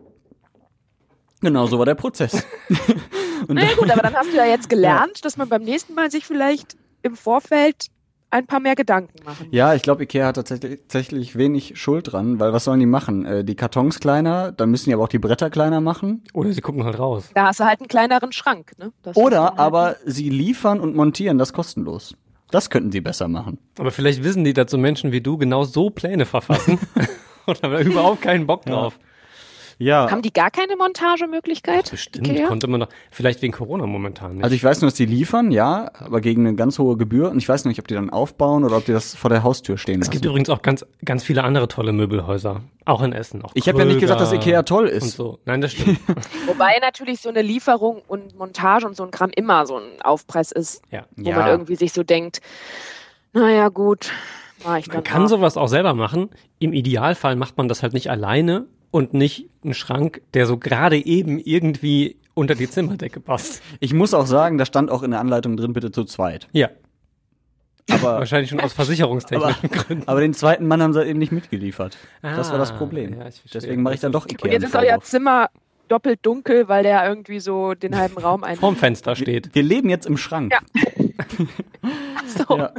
[1.43, 2.45] Genau, so war der Prozess.
[3.49, 6.09] Na ja, gut, aber dann hast du ja jetzt gelernt, dass man beim nächsten Mal
[6.09, 7.87] sich vielleicht im Vorfeld
[8.29, 9.47] ein paar mehr Gedanken machen.
[9.51, 13.25] Ja, ich glaube, Ikea hat tatsächlich, tatsächlich wenig Schuld dran, weil was sollen die machen?
[13.25, 16.23] Äh, die Kartons kleiner, dann müssen die aber auch die Bretter kleiner machen.
[16.33, 17.29] Oder sie gucken halt raus.
[17.35, 18.71] Da hast du halt einen kleineren Schrank.
[18.79, 18.93] Ne?
[19.03, 22.15] Das Oder halt aber sie liefern und montieren das kostenlos.
[22.51, 23.59] Das könnten sie besser machen.
[23.77, 26.79] Aber vielleicht wissen die, dass so Menschen wie du genau so Pläne verfassen
[27.45, 28.97] und haben da überhaupt keinen Bock drauf.
[28.97, 29.07] Ja.
[29.79, 31.89] Haben die gar keine Montagemöglichkeit?
[31.91, 32.47] Bestimmt Ikea?
[32.47, 34.43] konnte man doch, vielleicht wegen Corona momentan nicht.
[34.43, 37.29] Also ich weiß nur, dass die liefern, ja, aber gegen eine ganz hohe Gebühr.
[37.31, 39.77] Und ich weiß nicht, ob die dann aufbauen oder ob die das vor der Haustür
[39.77, 40.11] stehen es lassen.
[40.11, 42.61] gibt übrigens auch ganz, ganz viele andere tolle Möbelhäuser.
[42.85, 43.41] Auch in Essen.
[43.43, 45.11] Auch Ich habe ja nicht gesagt, dass Ikea toll Und ist.
[45.15, 45.39] so.
[45.45, 45.99] Nein, das stimmt.
[46.47, 50.51] Wobei natürlich so eine Lieferung und Montage und so ein Kram immer so ein Aufpreis
[50.51, 51.05] ist, ja.
[51.15, 51.37] wo Ja.
[51.37, 52.41] man irgendwie sich so denkt,
[53.33, 54.11] naja gut,
[54.65, 55.27] mach ich dann Man kann mal.
[55.29, 56.29] sowas auch selber machen.
[56.59, 61.03] Im Idealfall macht man das halt nicht alleine und nicht einen Schrank, der so gerade
[61.03, 63.61] eben irgendwie unter die Zimmerdecke passt.
[63.79, 66.47] Ich muss auch sagen, da stand auch in der Anleitung drin, bitte zu zweit.
[66.51, 66.69] Ja,
[67.89, 70.07] Aber, wahrscheinlich schon aus versicherungstechnischen Gründen.
[70.07, 71.97] aber den zweiten Mann haben sie eben nicht mitgeliefert.
[72.21, 73.13] das war das Ah, Problem.
[73.19, 73.61] ja, ich verstehe.
[73.61, 74.45] Deswegen mache ich dann doch Ikea.
[74.45, 74.99] Und jetzt ist euer.
[75.01, 75.49] Zimmer
[75.87, 78.57] doppelt dunkel, weil der irgendwie so den halben Raum ein.
[78.57, 79.53] Vorm Fenster steht.
[79.55, 80.53] Wir leben jetzt im Schrank.
[80.53, 80.59] Ja.
[82.47, 82.57] so.
[82.57, 82.71] Ja.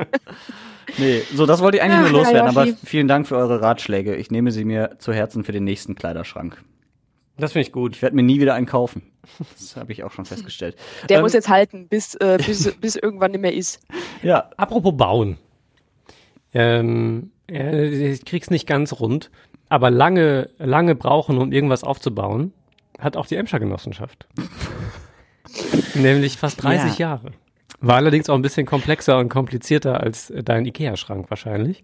[0.98, 3.60] Nee, so, das wollte ich eigentlich Ach, nur ja, loswerden, aber vielen Dank für eure
[3.60, 4.14] Ratschläge.
[4.16, 6.62] Ich nehme sie mir zu Herzen für den nächsten Kleiderschrank.
[7.36, 7.96] Das finde ich gut.
[7.96, 9.02] Ich werde mir nie wieder einen kaufen.
[9.58, 10.76] Das habe ich auch schon festgestellt.
[11.08, 13.80] Der Ähm, muss jetzt halten, bis, äh, bis, bis irgendwann nicht mehr ist.
[14.22, 15.38] Ja, Apropos bauen.
[16.52, 19.30] Ähm, äh, ich krieg's nicht ganz rund,
[19.68, 22.52] aber lange, lange brauchen, um irgendwas aufzubauen,
[22.98, 24.28] hat auch die Emscher Genossenschaft.
[25.94, 27.32] Nämlich fast 30 Jahre.
[27.86, 31.82] War allerdings auch ein bisschen komplexer und komplizierter als dein Ikea-Schrank wahrscheinlich.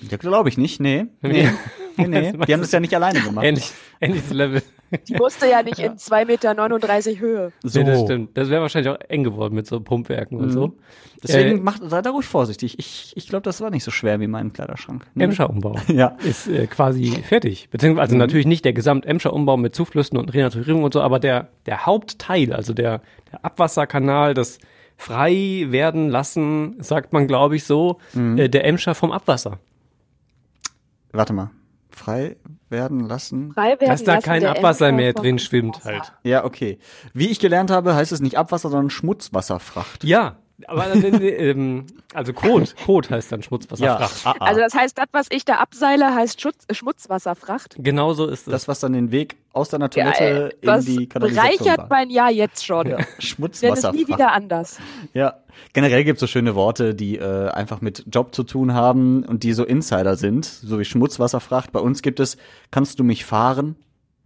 [0.00, 0.80] ja glaube ich nicht.
[0.80, 1.06] Nee.
[1.20, 1.48] Nee.
[1.96, 2.32] nee, nee.
[2.46, 3.44] Die haben das ja nicht alleine gemacht.
[3.44, 4.62] Ähnlich, ähnliches Level.
[5.08, 7.52] Die musste ja nicht in 2,39 Meter Höhe.
[7.62, 7.78] So.
[7.80, 8.36] Nee, das stimmt.
[8.36, 10.74] Das wäre wahrscheinlich auch eng geworden mit so Pumpwerken und so.
[11.22, 12.78] Deswegen Äh, macht, seid da ruhig vorsichtig.
[12.78, 15.06] Ich, ich glaube, das war nicht so schwer wie mein Kleiderschrank.
[15.14, 15.24] Ne?
[15.24, 15.76] Emscher Umbau.
[15.88, 16.16] Ja.
[16.22, 17.68] ist äh, quasi fertig.
[17.70, 21.48] Beziehungsweise also natürlich nicht der Gesamt-Emscher Umbau mit Zuflüssen und Renaturierung und so, aber der,
[21.66, 24.58] der Hauptteil, also der, der Abwasserkanal, das
[25.02, 29.58] frei werden lassen, sagt man, glaube ich, so, äh, der Emscher vom Abwasser.
[31.12, 31.50] Warte mal.
[31.90, 32.36] Frei
[32.70, 33.52] werden lassen.
[33.52, 35.90] Frei werden Dass da lassen, kein Abwasser Emscher mehr drin schwimmt Abwasser.
[35.90, 36.12] halt.
[36.22, 36.78] Ja, okay.
[37.12, 40.04] Wie ich gelernt habe, heißt es nicht Abwasser, sondern Schmutzwasserfracht.
[40.04, 40.36] Ja,
[40.66, 44.26] aber dann, äh, ähm, also Kot, Kot heißt dann Schmutzwasserfracht.
[44.26, 44.44] ah, ah.
[44.44, 47.76] Also das heißt, das, was ich da abseile, heißt Schutz, Schmutzwasserfracht.
[47.78, 48.52] Genau so ist es.
[48.52, 51.86] das, was dann den Weg aus deiner Ja, Toilette das in die Kanalisation bereichert war.
[51.90, 52.88] mein Jahr jetzt schon.
[52.88, 54.08] Ja, Denn es nie Schmutzwasserfracht.
[54.08, 54.78] wieder anders.
[55.14, 55.34] Ja,
[55.72, 59.52] generell gibt's so schöne Worte, die äh, einfach mit Job zu tun haben und die
[59.52, 61.72] so Insider sind, so wie Schmutzwasserfracht.
[61.72, 62.36] Bei uns gibt es,
[62.70, 63.76] kannst du mich fahren?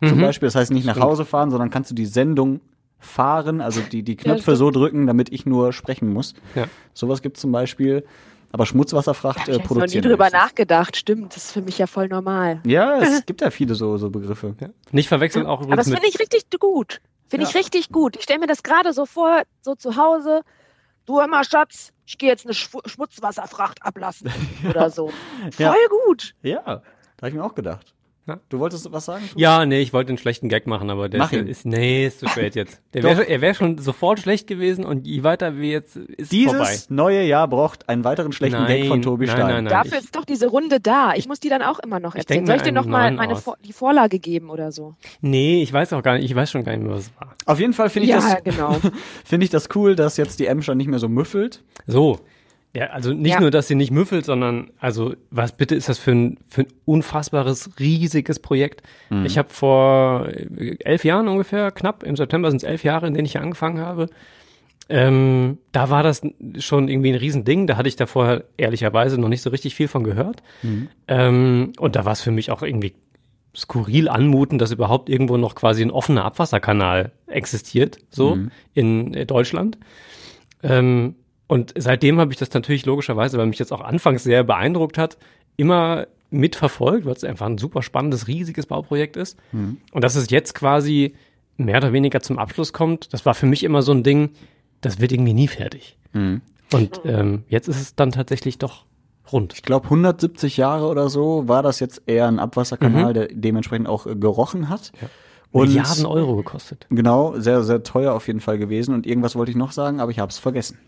[0.07, 2.61] Zum Beispiel, das heißt nicht nach Hause fahren, sondern kannst du die Sendung
[2.99, 4.59] fahren, also die, die Knöpfe stimmt.
[4.59, 6.35] so drücken, damit ich nur sprechen muss.
[6.55, 6.67] Ja.
[6.95, 8.05] Sowas gibt's zum Beispiel.
[8.53, 10.33] Aber Schmutzwasserfracht äh, Ich habe noch nie drüber wir nicht.
[10.35, 10.97] nachgedacht.
[10.97, 12.61] Stimmt, das ist für mich ja voll normal.
[12.65, 14.55] Ja, es gibt ja viele so, so Begriffe.
[14.61, 14.69] ja.
[14.93, 17.01] Nicht verwechseln auch Aber übrigens das mit finde ich richtig gut.
[17.29, 18.17] Finde ich richtig gut.
[18.17, 20.43] Ich stelle mir das gerade so vor, so zu Hause.
[21.07, 24.31] Du hör mal, Schatz, ich gehe jetzt eine Schwu Schmutzwasserfracht ablassen
[24.71, 25.11] oder so.
[25.59, 25.73] Ja.
[25.73, 26.35] Voll gut.
[26.43, 26.83] Ja, da
[27.19, 27.95] habe ich mir auch gedacht.
[28.29, 28.41] Ja.
[28.49, 29.23] Du wolltest was sagen?
[29.37, 32.19] Ja, nee, ich wollte einen schlechten Gag machen, aber der Mach ist, ist nee, ist
[32.19, 32.81] zu spät jetzt.
[32.93, 36.53] Der wär, er wäre schon sofort schlecht gewesen und je weiter wir jetzt ist Dieses
[36.57, 36.77] vorbei.
[36.89, 39.47] neue Jahr braucht einen weiteren schlechten Nein, Gag von Tobi nein, Stein.
[39.49, 39.73] nein, nein.
[39.73, 41.13] Dafür ich- ist doch diese Runde da.
[41.15, 42.47] Ich muss die dann auch immer noch Ich erzählen.
[42.47, 43.43] Soll ich dir noch einen mal neuen meine aus.
[43.45, 44.97] Vor die Vorlage geben oder so?
[45.21, 47.33] Nee, ich weiß auch gar nicht, ich weiß schon gar nicht mehr, was es war.
[47.47, 48.77] Auf jeden Fall finde ich, Ja, das genau.
[49.25, 51.63] finde ich das cool, dass jetzt die Emscher nicht mehr so müffelt.
[51.87, 52.19] So.
[52.77, 53.41] Ja, also nicht Ja.
[53.41, 56.67] nur, dass sie nicht müffelt, sondern, also, was bitte ist das für ein, für ein
[56.85, 58.83] unfassbares, riesiges Projekt?
[59.25, 63.15] Ich habe vor äh, elf Jahren ungefähr, knapp, im September sind es elf Jahre, in
[63.15, 64.09] denen ich hier angefangen habe.
[64.89, 66.21] Ähm, da war das
[66.59, 67.67] schon irgendwie ein Riesending.
[67.67, 70.43] Da hatte ich da vorher ehrlicherweise noch nicht so richtig viel von gehört.
[71.09, 72.93] Ähm, und da war es für mich auch irgendwie
[73.57, 78.39] skurril anmutend, dass überhaupt irgendwo noch quasi ein offener Abwasserkanal existiert, so
[78.75, 79.79] in äh, Deutschland.
[80.63, 81.15] Ähm,
[81.49, 85.17] und seitdem habe ich das natürlich logischerweise, weil mich jetzt auch anfangs sehr beeindruckt hat,
[85.57, 89.39] immer mitverfolgt, weil es einfach ein super spannendes, riesiges Bauprojekt ist.
[89.93, 91.15] Und dass es jetzt quasi
[91.57, 94.31] mehr oder weniger zum Abschluss kommt, das war für mich immer so ein Ding,
[94.81, 95.97] das wird irgendwie nie fertig.
[96.73, 98.85] Und ähm, jetzt ist es dann tatsächlich doch
[99.33, 99.55] rund.
[99.55, 104.07] Ich glaube, 170 Jahre oder so war das jetzt eher ein Abwasserkanal, der dementsprechend auch
[104.07, 104.93] äh, gerochen hat.
[105.53, 106.87] Und Milliarden Euro gekostet.
[106.91, 108.95] Genau, sehr, sehr teuer auf jeden Fall gewesen.
[108.95, 110.79] Und irgendwas wollte ich noch sagen, aber ich habe es vergessen.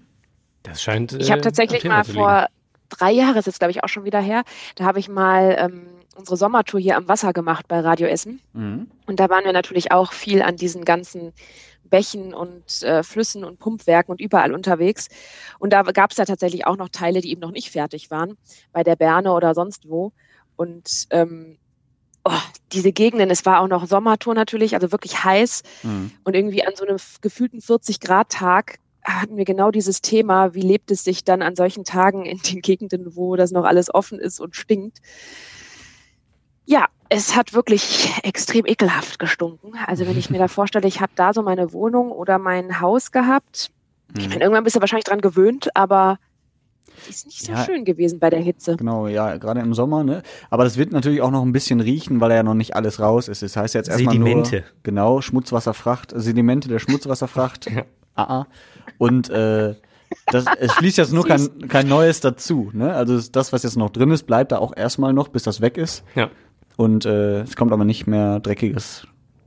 [0.69, 1.13] Das scheint.
[1.15, 2.47] Ich habe äh, tatsächlich Thema mal vor
[2.89, 4.45] drei Jahren, ist jetzt glaube ich auch schon wieder her,
[4.77, 8.41] da habe ich mal ähm, unsere Sommertour hier am Wasser gemacht bei Radio Essen.
[8.53, 8.89] Mhm.
[9.07, 11.33] Und da waren wir natürlich auch viel an diesen ganzen
[11.85, 15.09] Bächen und äh, Flüssen und Pumpwerken und überall unterwegs.
[15.59, 18.37] Und da gab es ja tatsächlich auch noch Teile, die eben noch nicht fertig waren,
[18.73, 20.13] bei der Berne oder sonst wo.
[20.57, 21.57] Und ähm,
[22.25, 22.33] oh,
[22.73, 25.63] diese Gegenden, es war auch noch Sommertour natürlich, also wirklich heiß.
[25.83, 26.11] Mhm.
[26.25, 28.79] Und irgendwie an so einem gefühlten 40-Grad-Tag
[29.09, 32.61] hatten wir genau dieses Thema, wie lebt es sich dann an solchen Tagen in den
[32.61, 34.99] Gegenden, wo das noch alles offen ist und stinkt.
[36.67, 39.73] Ja, es hat wirklich extrem ekelhaft gestunken.
[39.87, 43.11] Also wenn ich mir da vorstelle, ich habe da so meine Wohnung oder mein Haus
[43.11, 43.71] gehabt.
[44.17, 44.31] Ich Mhm.
[44.31, 46.19] bin irgendwann bist du wahrscheinlich dran gewöhnt, aber
[47.03, 47.65] es ist nicht so Ja.
[47.65, 48.77] schön gewesen bei der Hitze.
[48.77, 50.23] Genau, ja, gerade im Sommer, ne?
[50.51, 53.29] Aber das wird natürlich auch noch ein bisschen riechen, weil ja noch nicht alles raus
[53.29, 53.43] ist.
[53.43, 54.57] Das heißt jetzt erstmal Sedimente.
[54.57, 57.67] nur genau Schmutzwasserfracht, Sedimente der Schmutzwasserfracht.
[57.71, 57.85] Ja.
[58.15, 58.47] Ah, ah.
[58.99, 59.75] Und äh,
[60.27, 62.95] das, es fließt jetzt nur kein, kein Neues dazu, ne?
[62.95, 65.77] Also das, was jetzt noch drin ist, bleibt da auch erstmal noch, bis das weg
[65.79, 66.05] ist.
[66.15, 66.31] Ja.
[66.77, 69.07] Und äh, es kommt aber nicht mehr dreckiges,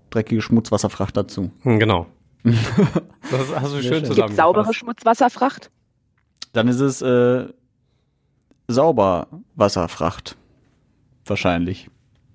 [0.10, 1.52] dreckige Schmutzwasserfracht dazu.
[1.64, 2.08] Hm, Genau.
[2.44, 2.56] das
[3.56, 3.92] hast du schön schön.
[3.92, 4.36] Gibt zusammengefasst.
[4.38, 5.70] saubere Schmutzwasserfracht?
[6.54, 7.46] Dann ist es äh,
[8.68, 10.38] Sauberwasserfracht.
[11.26, 11.90] Wahrscheinlich.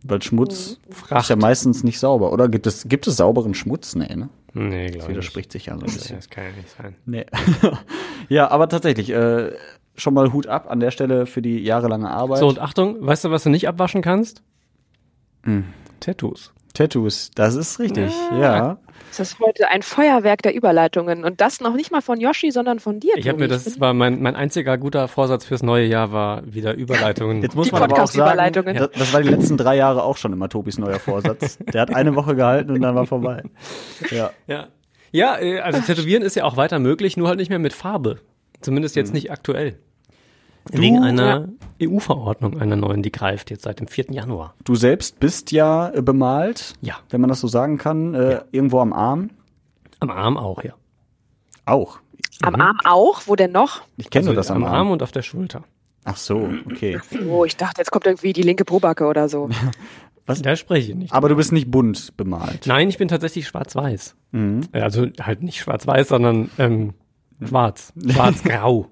[0.05, 1.22] Weil Schmutz Fracht.
[1.22, 2.48] ist ja meistens nicht sauber, oder?
[2.48, 3.94] Gibt es, gibt es sauberen Schmutz?
[3.96, 4.29] Nee, ne?
[4.59, 5.09] Nee, Das glaube ich.
[5.11, 5.95] widerspricht sich ja so ein nicht.
[5.99, 6.16] bisschen.
[6.16, 6.97] Das kann ja nicht sein.
[7.05, 7.27] Nee.
[8.29, 9.53] ja, aber tatsächlich, äh,
[9.97, 12.38] schon mal Hut ab an der Stelle für die jahrelange Arbeit.
[12.38, 14.42] So, und Achtung, weißt du, was du nicht abwaschen kannst?
[15.45, 15.64] Hm.
[16.01, 16.53] Tattoos.
[16.75, 18.79] Tattoos, das ist richtig, ja.
[19.09, 21.24] Das ist heute ein Feuerwerk der Überleitungen.
[21.24, 23.14] Und das noch nicht mal von Yoshi, sondern von dir.
[23.16, 23.44] Ich habe Tobi.
[23.44, 27.42] mir, das war mein, mein einziger guter Vorsatz fürs neue Jahr, war wieder Überleitungen.
[27.42, 28.76] Jetzt muss Die man aber auch sagen, Podcast-Überleitungen.
[28.76, 31.59] das, das war die letzten drei Jahre auch schon immer Tobis neuer Vorsatz.
[31.72, 33.42] Der hat eine Woche gehalten und dann war vorbei.
[34.11, 34.30] Ja.
[34.46, 34.68] Ja,
[35.12, 38.18] ja äh, also Tätowieren ist ja auch weiter möglich, nur halt nicht mehr mit Farbe.
[38.61, 39.78] Zumindest jetzt nicht aktuell.
[40.72, 41.48] Wegen einer
[41.83, 44.07] EU-Verordnung, einer neuen, die greift jetzt seit dem 4.
[44.11, 44.55] Januar.
[44.64, 46.94] Du selbst bist ja äh, bemalt, Ja.
[47.11, 49.31] wenn man das so sagen kann, äh, irgendwo am Arm.
[50.00, 50.72] Am Arm auch, ja.
[51.64, 51.98] Auch.
[52.42, 53.22] Am Arm auch?
[53.26, 53.83] Wo denn noch?
[53.96, 54.90] Ich kenne Also das am am Arm Arm.
[54.90, 55.64] und auf der Schulter.
[56.05, 57.00] Ach so, okay.
[57.29, 59.48] Oh, ich dachte, jetzt kommt irgendwie die linke Pobacke oder so.
[60.26, 60.42] Was?
[60.42, 61.12] Da spreche ich nicht.
[61.12, 62.66] Aber du bist nicht bunt bemalt.
[62.66, 64.16] Nein, ich bin tatsächlich schwarz-weiß.
[64.33, 64.61] Mhm.
[64.72, 66.94] Also halt nicht schwarz-weiß, sondern ähm,
[67.44, 67.92] schwarz.
[68.09, 68.88] Schwarz-grau.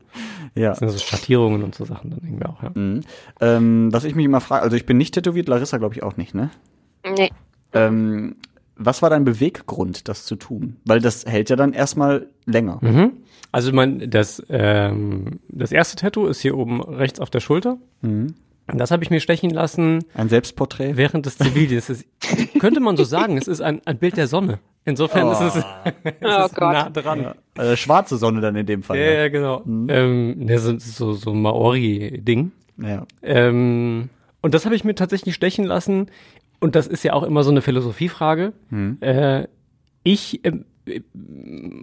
[0.55, 0.71] Ja.
[0.71, 2.71] Das sind so Schattierungen und so Sachen dann irgendwie auch, ja.
[2.75, 3.01] Mhm.
[3.41, 6.17] Ähm, was ich mich immer frage, also ich bin nicht tätowiert, Larissa glaube ich auch
[6.17, 6.51] nicht, ne?
[7.05, 7.31] Nee.
[7.73, 8.37] Ähm,
[8.77, 10.77] was war dein Beweggrund, das zu tun?
[10.85, 12.79] Weil das hält ja dann erstmal länger.
[12.83, 13.13] Mhm.
[13.53, 17.79] Also mein, das, ähm, das erste Tattoo ist hier oben rechts auf der Schulter.
[18.03, 18.35] Mhm.
[18.67, 20.97] Das habe ich mir stechen lassen Ein Selbstporträt?
[20.97, 22.05] während des Zivildienstes.
[22.59, 24.59] Könnte man so sagen, es ist ein, ein Bild der Sonne.
[24.85, 25.55] Insofern ist es,
[26.05, 27.35] es Oh ist nah dran.
[27.57, 28.99] Äh, schwarze Sonne dann in dem Fall.
[28.99, 29.63] Ja, ja, genau.
[29.67, 32.53] Ähm, das ist so, so ein Maori-Ding.
[32.79, 33.07] ja.
[33.23, 34.11] Ähm,
[34.43, 36.11] und das habe ich mir tatsächlich stechen lassen.
[36.61, 38.53] Und das ist ja auch immer so eine Philosophiefrage.
[38.69, 38.99] Mhm.
[39.01, 39.49] Äh,
[40.03, 40.67] ich ähm,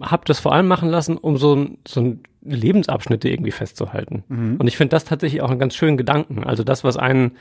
[0.02, 4.22] habe das vor allem machen lassen, um so, ein, so ein Lebensabschnitte irgendwie festzuhalten.
[4.28, 4.56] Mhm.
[4.58, 6.44] Und ich finde das tatsächlich auch einen ganz schönen Gedanken.
[6.44, 7.32] Also das, was einen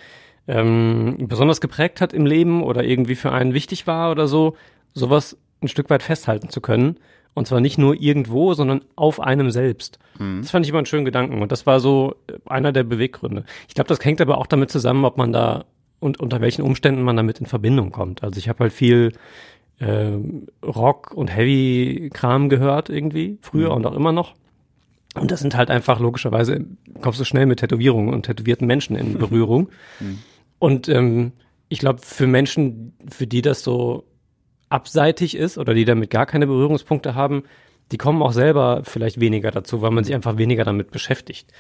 [0.48, 4.56] ähm, besonders geprägt hat im Leben oder irgendwie für einen wichtig war oder so,
[4.94, 6.98] sowas ein Stück weit festhalten zu können.
[7.34, 10.00] Und zwar nicht nur irgendwo, sondern auf einem selbst.
[10.20, 10.42] Mhm.
[10.42, 11.42] Das fand ich immer einen schönen Gedanken.
[11.42, 13.46] Und das war so äh, einer der Beweggründe.
[13.68, 15.66] Ich glaube, das hängt aber auch damit zusammen, ob man da
[16.00, 18.24] und unter welchen Umständen man damit in Verbindung kommt.
[18.24, 19.14] Also ich habe halt viel
[19.80, 24.34] ähm, Rock und Heavy-Kram gehört irgendwie, früher und auch immer noch.
[25.16, 26.66] Und das sind halt einfach logischerweise,
[27.02, 29.70] kommst du schnell mit Tätowierungen und tätowierten Menschen in Berührung.
[30.60, 31.34] Und ähm,
[31.70, 34.06] ich glaube, für Menschen, für die das so
[34.72, 37.44] abseitig ist oder die damit gar keine Berührungspunkte haben,
[37.92, 41.52] die kommen auch selber vielleicht weniger dazu, weil man sich einfach weniger damit beschäftigt.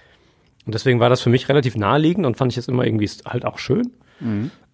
[0.65, 3.45] Und deswegen war das für mich relativ naheliegend und fand ich es immer irgendwie halt
[3.45, 3.91] auch schön.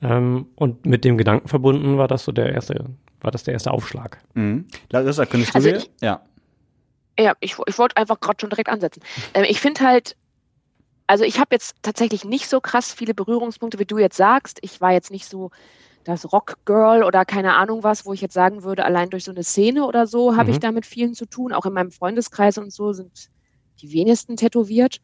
[0.01, 2.85] Ähm, und mit dem Gedanken verbunden war das so der erste,
[3.21, 4.17] war das der erste Aufschlag.
[4.33, 4.65] Mhm.
[4.91, 6.21] Larissa, könntest du Also ich- Ja.
[7.19, 9.01] Ja, ich, ich wollte einfach gerade schon direkt ansetzen.
[9.33, 10.15] Ähm, ich finde halt,
[11.07, 14.59] also ich habe jetzt tatsächlich nicht so krass viele Berührungspunkte, wie du jetzt sagst.
[14.61, 15.49] Ich war jetzt nicht so
[16.07, 19.43] das Rockgirl oder keine Ahnung was, wo ich jetzt sagen würde, allein durch so eine
[19.43, 20.61] Szene oder so habe ich Mhm.
[20.61, 21.53] da mit vielen zu tun.
[21.53, 23.27] Auch in meinem Freundeskreis und so sind
[23.81, 24.97] die wenigsten tätowiert.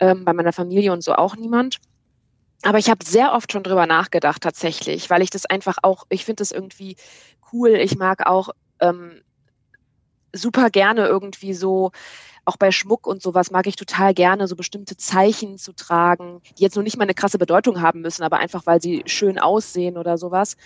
[0.00, 1.76] Ähm, bei meiner Familie und so auch niemand.
[2.62, 6.24] Aber ich habe sehr oft schon drüber nachgedacht tatsächlich, weil ich das einfach auch, ich
[6.24, 6.96] finde das irgendwie
[7.52, 7.70] cool.
[7.70, 8.50] Ich mag auch
[8.80, 9.22] ähm,
[10.34, 11.90] super gerne irgendwie so,
[12.50, 16.64] auch bei Schmuck und sowas mag ich total gerne, so bestimmte Zeichen zu tragen, die
[16.64, 19.96] jetzt noch nicht mal eine krasse Bedeutung haben müssen, aber einfach, weil sie schön aussehen
[19.96, 20.56] oder sowas.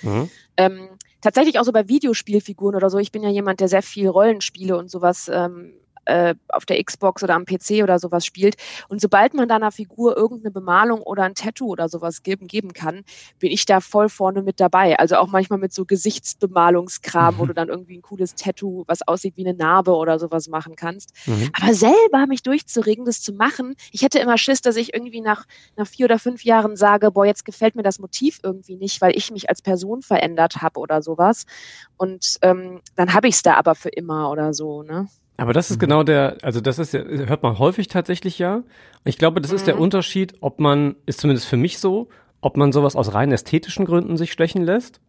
[0.57, 0.89] Ähm,
[1.21, 2.99] tatsächlich auch so bei Videospielfiguren oder so.
[2.99, 5.75] Ich bin ja jemand, der sehr viel Rollenspiele und sowas ähm,
[6.07, 8.57] äh, auf der Xbox oder am PC oder sowas spielt.
[8.89, 12.73] Und sobald man da einer Figur irgendeine Bemalung oder ein Tattoo oder sowas geben, geben
[12.73, 13.05] kann,
[13.39, 14.99] bin ich da voll vorne mit dabei.
[14.99, 19.37] Also auch manchmal mit so Gesichtsbemalungskram, wo du dann irgendwie ein cooles Tattoo, was aussieht
[19.37, 21.13] wie eine Narbe oder sowas machen kannst.
[21.27, 21.51] Mhm.
[21.61, 25.45] Aber selber mich durchzuregen, das zu machen, ich hätte immer Schiss, dass ich irgendwie nach,
[25.77, 29.17] nach vier oder fünf Jahren sage, boah, jetzt gefällt mir das Motiv irgendwie nicht, weil
[29.17, 31.45] ich mich als Person verändert habe oder sowas.
[31.97, 35.09] Und ähm, dann habe ich es da aber für immer oder so, ne?
[35.37, 38.63] Aber das ist genau der, also das ist ja, hört man häufig tatsächlich ja.
[39.05, 39.83] Ich glaube, das ist der Mhm.
[39.83, 42.09] Unterschied, ob man, ist zumindest für mich so,
[42.41, 45.01] ob man sowas aus rein ästhetischen Gründen sich stechen lässt.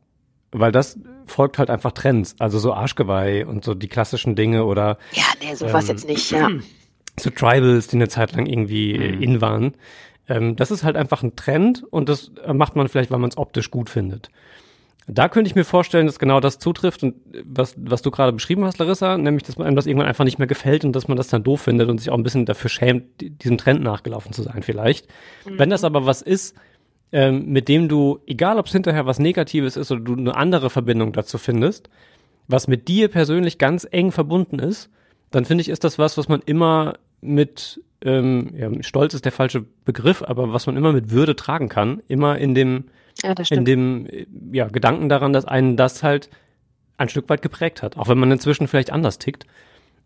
[0.51, 2.35] Weil das folgt halt einfach Trends.
[2.39, 6.31] Also so Arschgeweih und so die klassischen Dinge oder Ja, nee, sowas Ähm, jetzt nicht,
[6.31, 6.49] ja.
[7.19, 9.75] so Tribals, die eine Zeit lang irgendwie äh, in waren.
[10.27, 13.37] Ähm, das ist halt einfach ein Trend und das macht man vielleicht, weil man es
[13.37, 14.31] optisch gut findet.
[15.07, 18.33] Da könnte ich mir vorstellen, dass genau das zutrifft und äh, was, was du gerade
[18.33, 21.07] beschrieben hast, Larissa, nämlich, dass man einem das irgendwann einfach nicht mehr gefällt und dass
[21.07, 23.83] man das dann doof findet und sich auch ein bisschen dafür schämt, di- diesem Trend
[23.83, 25.07] nachgelaufen zu sein vielleicht.
[25.45, 26.55] Wenn das aber was ist,
[27.11, 30.69] ähm, mit dem du, egal ob es hinterher was Negatives ist oder du eine andere
[30.71, 31.89] Verbindung dazu findest,
[32.47, 34.89] was mit dir persönlich ganz eng verbunden ist,
[35.29, 39.31] dann finde ich, ist das was, was man immer mit, ähm, ja, Stolz ist der
[39.31, 42.85] falsche Begriff, aber was man immer mit Würde tragen kann, immer in dem,
[43.23, 43.67] Ja, das in stimmt.
[43.67, 46.29] dem, äh, ja, Gedanken daran, dass einen das halt
[46.97, 47.97] ein Stück weit geprägt hat.
[47.97, 49.45] Auch wenn man inzwischen vielleicht anders tickt,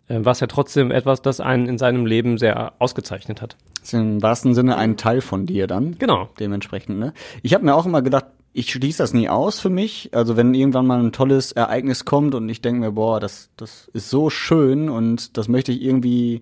[0.08, 3.56] äh, war es ja trotzdem etwas, das einen in seinem Leben sehr ausgezeichnet hat.
[3.80, 5.98] Das ist im wahrsten Sinne ein Teil von dir dann.
[5.98, 6.30] Genau.
[6.39, 7.13] Dementsprechend, ne?
[7.43, 10.10] Ich habe mir auch immer gedacht, ich schließe das nie aus für mich.
[10.13, 13.89] Also wenn irgendwann mal ein tolles Ereignis kommt und ich denke mir, boah, das, das
[13.93, 16.41] ist so schön und das möchte ich irgendwie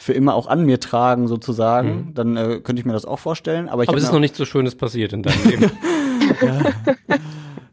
[0.00, 3.68] für immer auch an mir tragen, sozusagen, dann äh, könnte ich mir das auch vorstellen.
[3.68, 3.90] Aber ich Mhm.
[3.92, 5.70] Aber es ist noch nichts so Schönes passiert in deinem Leben.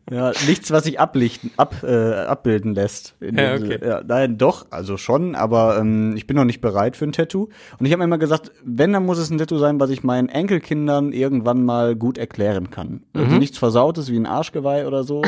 [0.10, 3.16] Ja, nichts, was sich ablichten, ab, äh, abbilden lässt.
[3.20, 3.78] Ja, okay.
[3.86, 7.50] Ja, nein, doch, also schon, aber ähm, ich bin noch nicht bereit für ein Tattoo.
[7.78, 10.04] Und ich habe mir immer gesagt, wenn, dann muss es ein Tattoo sein, was ich
[10.06, 13.02] meinen Enkelkindern irgendwann mal gut erklären kann.
[13.14, 13.40] Also Mhm.
[13.40, 15.24] nichts Versautes wie ein Arschgeweih oder so.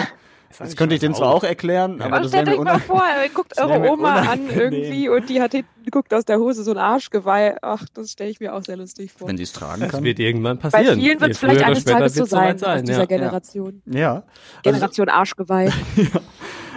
[0.58, 2.80] Das könnte ich denen zwar auch erklären, aber Aber das wäre stellt mir euch mal
[2.80, 6.40] vor, ihr guckt das eure Oma an irgendwie und die hat hinten, guckt aus der
[6.40, 7.56] Hose so ein Arschgeweih.
[7.62, 9.28] Ach, das stelle ich mir auch sehr lustig vor.
[9.28, 10.04] wenn sie es tragen Das kann.
[10.04, 11.00] wird irgendwann Bei passieren.
[11.00, 13.06] vielen wird es vielleicht eines Tages so sein, soweit aus dieser ja.
[13.06, 13.82] Generation.
[13.86, 14.14] Ja.
[14.14, 14.24] Also,
[14.64, 15.72] Generation Arschgeweih.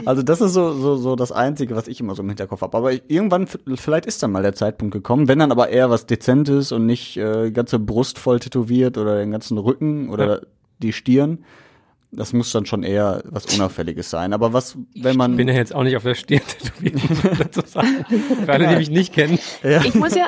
[0.04, 2.76] Also das ist so, so, so das Einzige, was ich immer so im Hinterkopf habe.
[2.76, 6.06] Aber ich, irgendwann, vielleicht ist dann mal der Zeitpunkt gekommen, wenn dann aber eher was
[6.06, 10.40] Dezentes und nicht äh, die ganze Brust voll tätowiert oder den ganzen Rücken oder Ja.
[10.78, 11.44] die Stirn.
[12.14, 14.34] Das muss dann schon eher was Unauffälliges sein.
[14.34, 15.32] Aber was, wenn man.
[15.32, 18.04] Ich bin ja jetzt auch nicht auf der Stirn tätowiert, man dazu sagen.
[18.44, 19.38] Für alle, die mich nicht kennen.
[19.62, 20.26] Ich muss ja,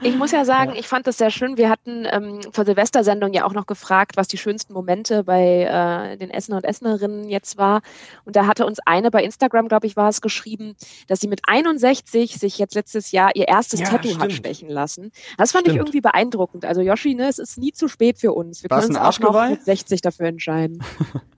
[0.00, 1.56] ich muss ja sagen, ich fand das sehr schön.
[1.56, 6.16] Wir hatten ähm, zur Silvestersendung ja auch noch gefragt, was die schönsten Momente bei äh,
[6.16, 7.82] den Essener und Essenerinnen jetzt war.
[8.24, 10.76] Und da hatte uns eine bei Instagram, glaube ich, war es geschrieben,
[11.08, 15.10] dass sie mit 61 sich jetzt letztes Jahr ihr erstes Ja, Tattoo hat stechen lassen.
[15.36, 15.88] Das fand ich Stimmt.
[15.88, 16.64] irgendwie beeindruckend.
[16.64, 18.62] Also Yoshi, ne, es ist nie zu spät für uns.
[18.62, 20.82] Wir War's können uns auch noch mit 60 dafür entscheiden.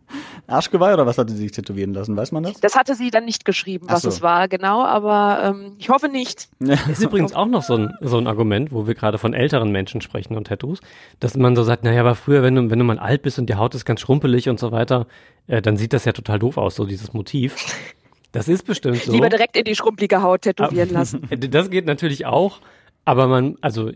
[0.51, 2.17] Arschgeweih oder was hatte sie sich tätowieren lassen?
[2.17, 2.61] Weiß man das?
[2.61, 4.09] Das hatte sie dann nicht geschrieben, was so.
[4.09, 6.49] es war, genau, aber ähm, ich hoffe nicht.
[6.61, 10.01] Ist übrigens auch noch so ein, so ein Argument, wo wir gerade von älteren Menschen
[10.01, 10.81] sprechen und Tattoos,
[11.21, 13.47] dass man so sagt, naja, aber früher, wenn du, wenn du mal alt bist und
[13.47, 15.07] die Haut ist ganz schrumpelig und so weiter,
[15.47, 17.57] äh, dann sieht das ja total doof aus, so dieses Motiv.
[18.33, 19.13] Das ist bestimmt so.
[19.13, 21.29] Lieber direkt in die schrumpelige Haut tätowieren lassen.
[21.51, 22.61] Das geht natürlich auch,
[23.05, 23.91] aber man, also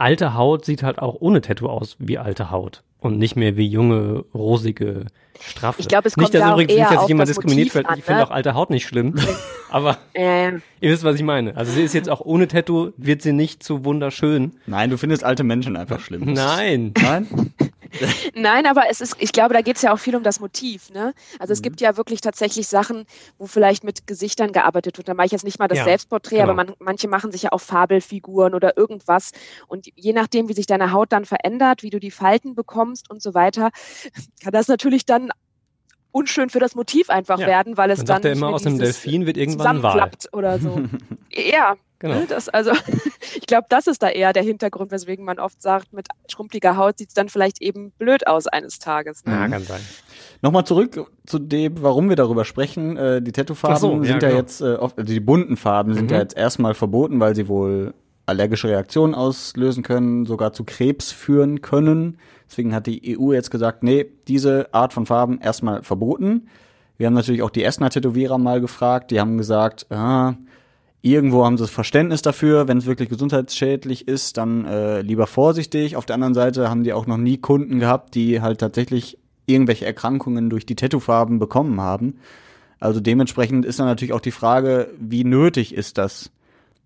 [0.00, 3.66] alte Haut sieht halt auch ohne Tattoo aus wie alte Haut und nicht mehr wie
[3.66, 5.06] junge, rosige,
[5.40, 5.80] straffe.
[5.80, 7.36] Ich glaube, es nicht, kommt dass ja auch übrigens nicht, dass auf ich jemand das
[7.36, 8.26] diskriminiert an, Ich finde ne?
[8.26, 9.14] auch alte Haut nicht schlimm,
[9.70, 11.56] aber Ähm, ihr wisst, was ich meine.
[11.56, 14.52] Also sie ist jetzt auch ohne Tattoo, wird sie nicht zu wunderschön.
[14.66, 16.32] Nein, du findest alte Menschen einfach schlimm.
[16.32, 16.92] Nein.
[17.00, 17.52] Nein?
[18.34, 20.90] Nein, aber es ist, ich glaube, da geht es ja auch viel um das Motiv,
[20.90, 21.14] ne?
[21.38, 21.54] Also Mhm.
[21.54, 23.04] es gibt ja wirklich tatsächlich Sachen,
[23.38, 25.08] wo vielleicht mit Gesichtern gearbeitet wird.
[25.08, 26.44] Da mache ich jetzt nicht mal das Ja, Selbstporträt, genau.
[26.50, 29.30] aber man, manche machen sich ja auch Fabelfiguren oder irgendwas.
[29.66, 33.22] Und je nachdem, wie sich deine Haut dann verändert, wie du die Falten bekommst und
[33.22, 33.70] so weiter,
[34.42, 35.30] kann das natürlich dann
[36.10, 37.46] unschön für das Motiv einfach Ja.
[37.46, 40.10] werden, weil es Man dann sagt ja immer, aus einem Delfin wird irgendwann ein Wal.
[40.32, 40.80] oder so.
[41.32, 42.14] ja, Genau.
[42.14, 42.70] Ne, Das, also,
[43.34, 46.98] ich glaube, das ist da eher der Hintergrund, weswegen man oft sagt, mit schrumpeliger Haut
[46.98, 49.24] sieht es dann vielleicht eben blöd aus eines Tages.
[49.24, 49.32] Ne?
[49.32, 49.80] Ja, kann sein.
[50.42, 52.96] Nochmal zurück zu dem, warum wir darüber sprechen.
[52.96, 54.40] Äh, die Tattoo-Farben so, ja, sind ja, genau.
[54.40, 56.10] jetzt, äh, oft, also die bunten Farben sind Mhm.
[56.10, 57.94] ja jetzt erstmal verboten, weil sie wohl
[58.26, 62.18] allergische Reaktionen auslösen können, sogar zu Krebs führen können.
[62.48, 66.48] Deswegen hat die EU jetzt gesagt, nee, diese Art von Farben erstmal verboten.
[66.98, 69.10] Wir haben natürlich auch die Essener Tätowierer mal gefragt.
[69.10, 70.34] Die haben gesagt, ah,
[71.02, 75.96] irgendwo haben sie das Verständnis dafür, wenn es wirklich gesundheitsschädlich ist, dann äh, lieber vorsichtig.
[75.96, 79.86] Auf der anderen Seite haben die auch noch nie Kunden gehabt, die halt tatsächlich irgendwelche
[79.86, 82.16] Erkrankungen durch die Tattoofarben bekommen haben.
[82.80, 86.30] Also dementsprechend ist dann natürlich auch die Frage, wie nötig ist das?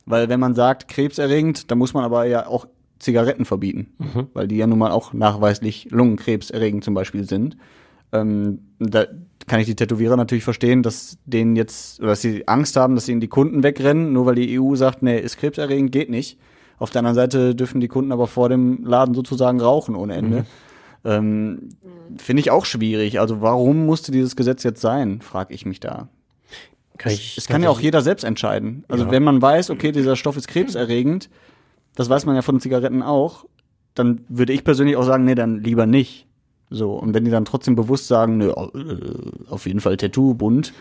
[0.07, 2.66] Weil wenn man sagt, krebserregend, dann muss man aber ja auch
[2.98, 4.29] Zigaretten verbieten, Mhm.
[4.33, 7.57] weil die ja nun mal auch nachweislich Lungenkrebserregend zum Beispiel sind.
[8.12, 9.07] Ähm, da
[9.46, 13.09] kann ich die Tätowierer natürlich verstehen, dass denen jetzt, oder dass sie Angst haben, dass
[13.09, 16.38] ihnen die Kunden wegrennen, nur weil die EU sagt, nee, ist krebserregend, geht nicht.
[16.78, 20.38] Auf der anderen Seite dürfen die Kunden aber vor dem Laden sozusagen rauchen ohne Ende.
[20.40, 20.44] Mhm.
[21.05, 21.68] Ähm,
[22.16, 23.20] Finde ich auch schwierig.
[23.20, 26.09] Also warum musste dieses Gesetz jetzt sein, frage ich mich da.
[26.98, 28.85] Kann Es, es kann ja auch jeder selbst entscheiden.
[28.88, 29.11] Also Ja.
[29.11, 31.31] wenn man weiß, okay, dieser Stoff ist krebserregend,
[31.94, 33.46] das weiß man ja von Zigaretten auch,
[33.94, 36.26] dann würde ich persönlich auch sagen, nee, dann lieber nicht.
[36.73, 40.73] So, und wenn die dann trotzdem bewusst sagen, nö, äh, auf jeden Fall Tattoo, bunt,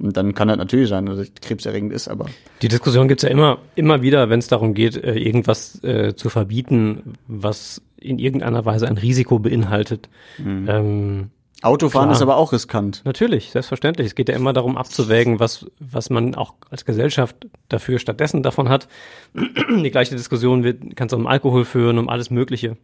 [0.00, 2.26] und dann kann das natürlich sein, dass es krebserregend ist, aber
[2.62, 6.30] Die Diskussion gibt's ja immer, immer wieder, wenn es darum geht, äh, irgendwas äh, zu
[6.30, 10.08] verbieten, was in irgendeiner Weise ein Risiko beinhaltet.
[10.38, 11.30] Ähm,
[11.62, 12.16] Autofahren Klar.
[12.16, 13.02] ist aber auch riskant.
[13.04, 14.06] natürlich, selbstverständlich.
[14.06, 18.68] Es geht ja immer darum abzuwägen, was, was man auch als Gesellschaft dafür stattdessen davon
[18.68, 18.86] hat.
[19.34, 22.76] Die gleiche Diskussion wird, kannst du um Alkohol führen, um alles Mögliche.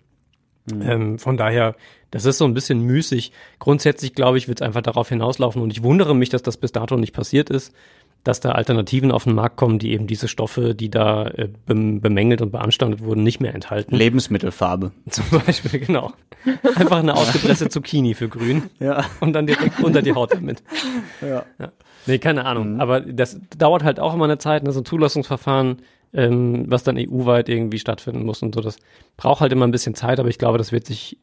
[0.72, 1.76] Ähm, von daher,
[2.14, 3.32] das ist so ein bisschen müßig.
[3.58, 6.72] Grundsätzlich, glaube ich, wird es einfach darauf hinauslaufen und ich wundere mich, dass das bis
[6.72, 7.74] dato nicht passiert ist,
[8.22, 12.00] dass da Alternativen auf den Markt kommen, die eben diese Stoffe, die da äh, bem-
[12.00, 13.94] bemängelt und beanstandet wurden, nicht mehr enthalten.
[13.94, 14.92] Lebensmittelfarbe.
[15.10, 16.12] Zum Beispiel, genau.
[16.74, 19.04] Einfach eine ausgepresste Zucchini für grün Ja.
[19.20, 20.62] und dann direkt unter die Haut damit.
[21.20, 21.44] Ja.
[22.06, 22.80] Nee, keine Ahnung.
[22.80, 25.82] Aber das dauert halt auch immer eine Zeit, ne, so ein Zulassungsverfahren,
[26.14, 28.60] ähm, was dann EU-weit irgendwie stattfinden muss und so.
[28.60, 28.76] Das
[29.16, 31.18] braucht halt immer ein bisschen Zeit, aber ich glaube, das wird sich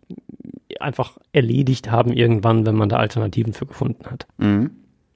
[0.82, 4.28] einfach erledigt haben irgendwann, wenn man da Alternativen für gefunden hat.
[4.38, 4.72] Mhm.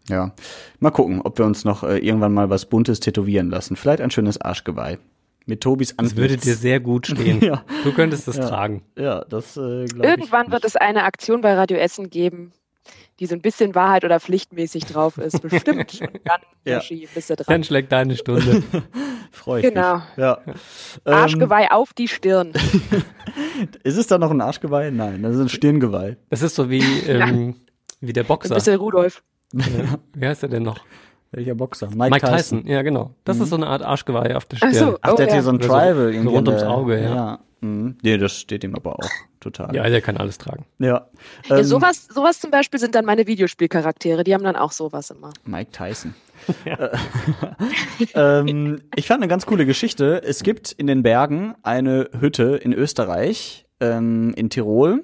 [0.08, 0.34] Ja.
[0.80, 3.76] Mal gucken, ob wir uns noch äh, irgendwann mal was Buntes tätowieren lassen.
[3.76, 5.00] Vielleicht ein schönes Arschgeweih.
[5.48, 6.44] Mit Tobis Das würde Antlitz.
[6.44, 7.40] dir sehr gut stehen.
[7.44, 7.64] Ja.
[7.84, 8.48] Du könntest das Ja.
[8.48, 8.84] tragen.
[8.98, 10.04] Ja, das äh, glaube ich.
[10.12, 12.52] Irgendwann wird es eine Aktion bei Radio Essen geben,
[13.20, 15.42] die so ein bisschen Wahrheit oder pflichtmäßig drauf ist.
[15.42, 16.00] Bestimmt.
[16.02, 16.76] Und dann, Ja.
[16.76, 17.46] Yoshi, bist du dran.
[17.48, 18.62] Dann schlägt deine Stunde.
[19.32, 19.96] Freue ich Genau.
[19.96, 20.04] mich.
[20.18, 20.40] Ja.
[20.46, 20.54] Ähm,
[21.14, 22.52] Arschgeweih auf die Stirn.
[23.84, 24.92] ist es da noch ein Arschgeweih?
[24.92, 26.18] Nein, das ist ein Stirngeweih.
[26.30, 27.56] Das ist so wie, ähm,
[28.02, 28.56] wie der Ein Boxer.
[28.56, 29.24] bisschen Rudolf.
[29.54, 30.80] Wie heißt er denn noch?
[31.32, 31.90] Welcher Boxer?
[31.96, 32.66] Mike, Tyson.
[32.66, 33.14] Ja, genau.
[33.24, 34.92] Das ist so eine Art Arschgeweih auf der Ach Stirn.
[34.92, 34.98] so.
[35.02, 35.36] Ach, Oh, der hat ja.
[35.36, 36.36] hier so ein so- Tribal so irgendwie.
[36.36, 37.16] rund an ums Auge, ja.
[37.16, 37.40] ja.
[37.62, 37.98] Mhm.
[38.04, 39.10] Nee, das steht ihm aber auch
[39.52, 39.76] total.
[39.76, 40.66] Ja, der kann alles tragen.
[40.80, 41.08] ja.
[41.48, 44.24] Ja, Ähm, sowas, sowas zum Beispiel sind dann meine Videospielcharaktere.
[44.24, 45.32] Die haben dann auch sowas immer.
[45.46, 46.14] Mike Tyson.
[46.66, 46.90] Äh,
[48.14, 50.22] ähm, ich fand eine ganz coole Geschichte.
[50.24, 55.04] Es gibt in den Bergen eine Hütte in Österreich, ähm, in Tirol.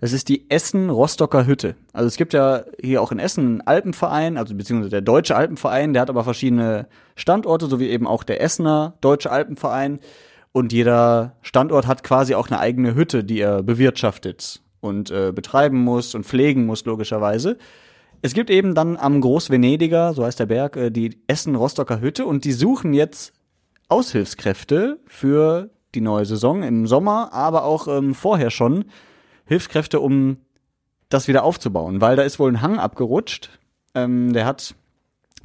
[0.00, 1.76] Das ist die Essen-Rostocker Hütte.
[1.92, 5.92] Also es gibt ja hier auch in Essen einen Alpenverein, also beziehungsweise der Deutsche Alpenverein,
[5.92, 10.00] der hat aber verschiedene Standorte, so wie eben auch der Essener Deutsche Alpenverein.
[10.52, 15.78] Und jeder Standort hat quasi auch eine eigene Hütte, die er bewirtschaftet und äh, betreiben
[15.78, 17.56] muss und pflegen muss, logischerweise.
[18.22, 22.44] Es gibt eben dann am Großvenediger, so heißt der Berg, äh, die Essen-Rostocker Hütte und
[22.44, 23.32] die suchen jetzt
[23.88, 28.84] Aushilfskräfte für die neue Saison im Sommer, aber auch ähm, vorher schon
[29.46, 30.38] Hilfskräfte, um
[31.08, 33.58] das wieder aufzubauen, weil da ist wohl ein Hang abgerutscht.
[33.94, 34.74] Ähm, der hat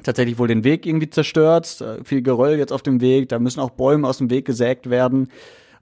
[0.05, 3.59] tatsächlich wohl den Weg irgendwie zerstört, äh, viel Geröll jetzt auf dem Weg, da müssen
[3.59, 5.29] auch Bäume aus dem Weg gesägt werden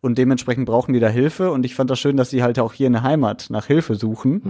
[0.04, 2.74] und dementsprechend brauchen die da Hilfe und ich fand das schön, dass sie halt auch
[2.74, 4.42] hier in der Heimat nach Hilfe suchen.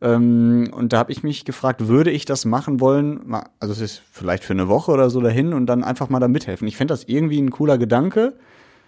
[0.00, 3.34] Ähm, und da habe ich mich gefragt, würde ich das machen wollen?
[3.58, 6.28] Also es ist vielleicht für eine Woche oder so dahin und dann einfach mal da
[6.28, 6.68] mithelfen.
[6.68, 8.34] Ich fände das irgendwie ein cooler Gedanke,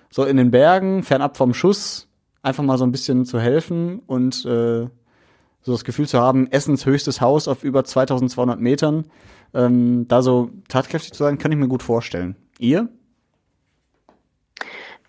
[0.08, 2.06] so in den Bergen, fernab vom Schuss,
[2.42, 4.86] einfach mal so ein bisschen zu helfen und äh,
[5.62, 9.06] so das Gefühl zu haben, Essens höchstes Haus auf über 2200 Metern,
[9.54, 12.36] ähm, da so tatkräftig zu sein, kann ich mir gut vorstellen.
[12.58, 12.88] Ihr?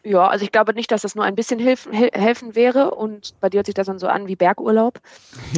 [0.05, 3.34] Ja, also ich glaube nicht, dass das nur ein bisschen hilf, hel helfen wäre und
[3.39, 4.99] bei dir hört sich das dann so an wie Bergurlaub.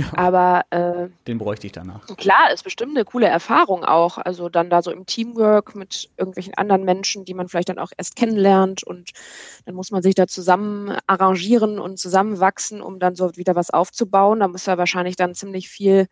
[0.15, 2.05] Aber äh, Den bräuchte ich danach.
[2.15, 4.17] klar, ist bestimmt eine coole Erfahrung auch.
[4.17, 7.91] Also dann da so im Teamwork mit irgendwelchen anderen Menschen, die man vielleicht dann auch
[7.97, 9.11] erst kennenlernt und
[9.65, 14.39] dann muss man sich da zusammen arrangieren und zusammenwachsen, um dann so wieder was aufzubauen.
[14.39, 16.07] Da muss ja wahrscheinlich dann ziemlich viel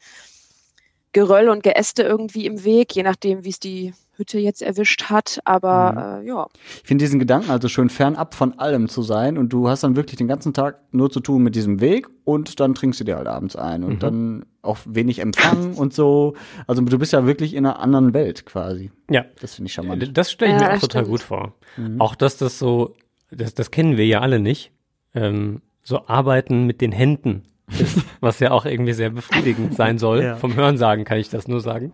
[1.16, 5.40] Geröll und Geäste irgendwie im Weg, je nachdem, wie es die Hütte jetzt erwischt hat.
[5.46, 6.48] Aber äh, ja,
[6.82, 9.96] Ich finde diesen Gedanken also schön fernab von allem zu sein und du hast dann
[9.96, 13.16] wirklich den ganzen Tag nur zu tun mit diesem Weg und dann trinkst du dir
[13.16, 16.34] halt abends ein und dann auch wenig Empfang und so.
[16.68, 18.92] Also du bist ja wirklich in einer anderen Welt quasi.
[19.10, 20.18] Ja, Das finde ich charmant.
[20.18, 21.08] das stelle ich Ja, mir auch total stimmt.
[21.12, 21.54] gut vor.
[22.00, 22.94] Auch dass das so,
[23.32, 24.72] das, das kennen wir ja alle nicht,
[25.14, 27.44] ähm, so arbeiten mit den Händen.
[27.68, 30.22] Ist, was ja auch irgendwie sehr befriedigend sein soll.
[30.24, 30.36] Ja.
[30.36, 31.92] Vom Hörensagen kann ich das nur sagen.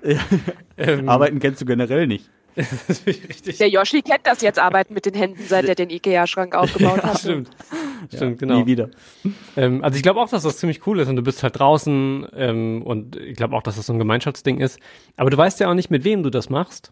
[0.78, 2.30] Ähm, Arbeiten kennst du generell nicht.
[2.56, 3.60] das ist richtig.
[3.60, 7.04] der Yoshi kennt das jetzt, Arbeiten mit den Händen, seit er den Ikea-Schrank aufgebaut Ja,
[7.04, 7.20] hat.
[7.20, 7.50] stimmt.
[8.14, 8.60] Stimmt, genau.
[8.60, 8.90] Nie wieder.
[9.56, 12.28] Ähm, also ich glaube auch, dass das ziemlich cool ist und du bist halt draußen
[12.36, 14.80] ähm, und ich glaube auch, dass das so ein Gemeinschaftsding ist.
[15.16, 16.92] Aber du weißt ja auch nicht, mit wem du das machst.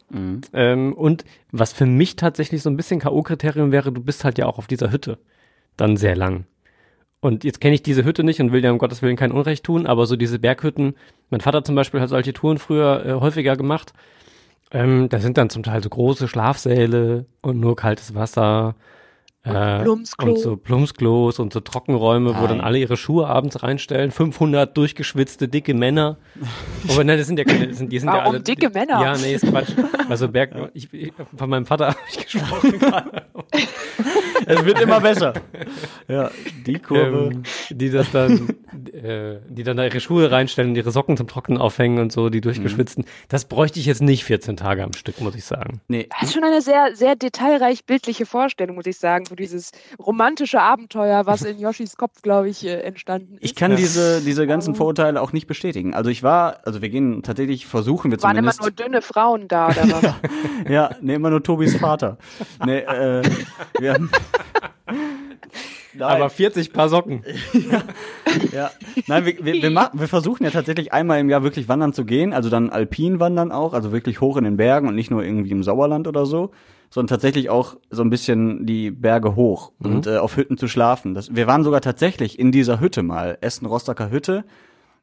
[0.54, 4.46] Ähm, und was für mich tatsächlich so ein bisschen K.O.-Kriterium wäre, du bist halt ja
[4.46, 5.18] auch auf dieser Hütte
[5.76, 6.46] dann sehr lang.
[7.22, 9.66] Und jetzt kenne ich diese Hütte nicht und will dir um Gottes Willen kein Unrecht
[9.66, 10.96] tun, aber so diese Berghütten,
[11.30, 13.94] mein Vater zum Beispiel hat solche Touren früher äh, häufiger gemacht.
[14.72, 18.76] Ähm, da sind dann zum Teil so große Schlafsäle und nur kaltes Wasser.
[19.44, 20.34] Äh, Plumpsklo.
[20.34, 22.62] und so Plumpsklos und so Trockenräume, wo dann Nein.
[22.66, 24.12] alle ihre Schuhe abends reinstellen.
[24.12, 26.18] 500 durchgeschwitzte, dicke Männer.
[26.90, 28.44] Aber nein, das sind ja keine, das sind, die sind ja Warum alle.
[28.44, 29.02] dicke Männer?
[29.02, 29.70] Ja, nee, ist Quatsch.
[30.10, 33.24] Also Berg, ich, ich, von meinem Vater habe ich gesprochen gerade.
[34.46, 35.34] Es wird immer besser.
[36.08, 36.32] Ja,
[36.66, 37.30] die Kurve.
[37.32, 38.56] ähm, die das dann,
[38.94, 42.30] äh, die dann da ihre Schuhe reinstellen und ihre Socken zum Trocknen aufhängen und so,
[42.30, 43.06] die durchgeschwitzten.
[43.28, 45.82] Das bräuchte ich jetzt nicht 14 Tage am Stück, muss ich sagen.
[45.88, 49.72] nee, Das ist schon eine sehr, sehr detailreich bildliche Vorstellung, muss ich sagen, für dieses
[50.00, 53.44] romantische Abenteuer, was in Yoshis Kopf, glaube ich, äh, entstanden ist.
[53.44, 55.94] ich kann diese, diese ganzen Vorurteile auch nicht bestätigen.
[55.94, 58.80] Also ich war, also wir gehen tatsächlich, versuchen wir waren immer zumindest.
[58.80, 60.14] nur dünne Frauen da, oder was?
[60.70, 62.18] Ja, nee, immer nur Tobis Vater.
[62.66, 63.22] Nee, äh,
[63.80, 64.10] wir haben,
[65.94, 67.24] Nein, Aber 40 Paar Socken.
[68.52, 68.72] ja.
[69.08, 72.06] Nein, wir, wir, wir, machen, wir versuchen ja tatsächlich einmal im Jahr wirklich wandern zu
[72.06, 75.24] gehen, also dann alpin wandern auch, also wirklich hoch in den Bergen und nicht nur
[75.24, 76.52] irgendwie im Sauerland oder so,
[76.90, 81.14] sondern tatsächlich auch so ein bisschen die Berge hoch und äh, auf Hütten zu schlafen.
[81.14, 84.46] Das, wir waren sogar tatsächlich in dieser Hütte mal, Essen-Rostocker Hütte.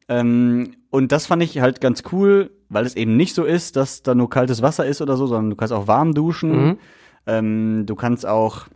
[0.08, 4.02] Ähm, und das fand ich halt ganz cool, weil es eben nicht so ist, dass
[4.02, 6.78] da nur kaltes Wasser ist oder so, sondern du kannst auch warm duschen.
[7.26, 8.66] Ähm, du kannst auch,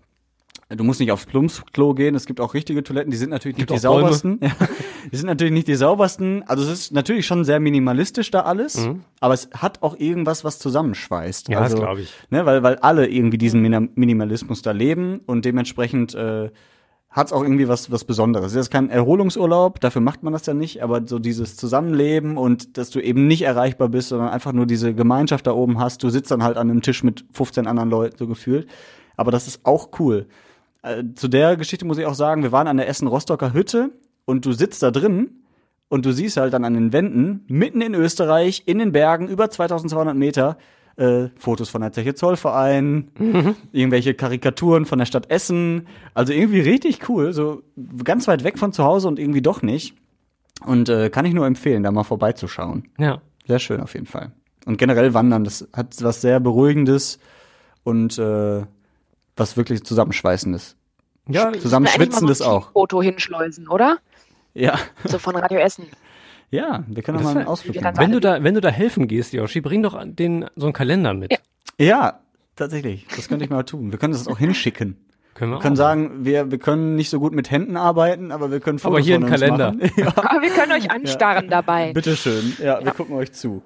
[0.70, 2.14] du musst nicht aufs Plumpsklo gehen.
[2.14, 4.38] Es gibt auch richtige Toiletten, die sind natürlich Gibt nicht die saubersten.
[4.42, 4.50] Ja,
[5.12, 6.42] die sind natürlich nicht die saubersten.
[6.46, 8.88] Also es ist natürlich schon sehr minimalistisch da alles,
[9.20, 11.48] aber es hat auch irgendwas, was zusammenschweißt.
[11.48, 12.12] Ja, also, das glaub ich.
[12.30, 16.50] Ne, weil, weil alle irgendwie diesen Mina- Minimalismus da leben und dementsprechend äh,
[17.08, 18.52] hat es auch irgendwie was, was Besonderes.
[18.52, 22.78] Es ist kein Erholungsurlaub, dafür macht man das ja nicht, aber so dieses Zusammenleben und
[22.78, 26.04] dass du eben nicht erreichbar bist, sondern einfach nur diese Gemeinschaft da oben hast.
[26.04, 28.68] Du sitzt dann halt an einem Tisch mit 15 anderen Leuten, so gefühlt.
[29.16, 30.26] Aber das ist auch cool.
[30.82, 33.90] Äh, zu der Geschichte muss ich auch sagen, wir waren an der Essen-Rostocker Hütte
[34.24, 35.42] und du sitzt da drin
[35.88, 39.50] und du siehst halt dann an den Wänden, mitten in Österreich, in den Bergen, über
[39.50, 40.56] 2200 Meter,
[40.96, 43.10] äh, Fotos von der Zeche Zollverein,
[43.72, 45.86] irgendwelche Karikaturen von der Stadt Essen.
[46.14, 47.62] Also irgendwie richtig cool, so
[48.04, 49.94] ganz weit weg von zu Hause und irgendwie doch nicht.
[50.64, 52.88] Und äh, kann ich nur empfehlen, da mal vorbeizuschauen.
[52.98, 53.20] Ja.
[53.46, 54.32] Sehr schön auf jeden Fall.
[54.66, 57.18] Und generell Wandern, das hat was sehr Beruhigendes
[57.82, 58.62] und äh,
[59.40, 60.76] was wirklich Zusammenschweißendes.
[61.28, 62.72] Ja, Zusammen Schwitzendes auch.
[62.72, 63.98] Foto hinschleusen, oder?
[64.54, 64.78] Ja.
[65.04, 65.86] So von Radio Essen.
[66.52, 67.96] Ja, wir können auch Das mal einen Ausflug machen.
[67.98, 71.14] wenn du da, wenn du da helfen gehst, Yoshi, bring doch den, so einen Kalender
[71.14, 71.30] mit.
[71.30, 71.38] Ja.
[71.78, 72.20] Ja,
[72.56, 73.06] tatsächlich.
[73.14, 73.92] Das könnte ich mal tun.
[73.92, 74.96] Wir können das auch hinschicken.
[75.34, 75.78] Können wir, Wir können auch.
[75.78, 79.04] sagen, wir, wir können nicht so gut mit Händen arbeiten, aber wir können Fotos Aber
[79.04, 79.74] hier ein Kalender.
[79.96, 81.92] Ja, Aber wir können euch anstarren dabei.
[81.92, 82.56] bitteschön.
[82.62, 83.62] Ja, wir gucken euch zu.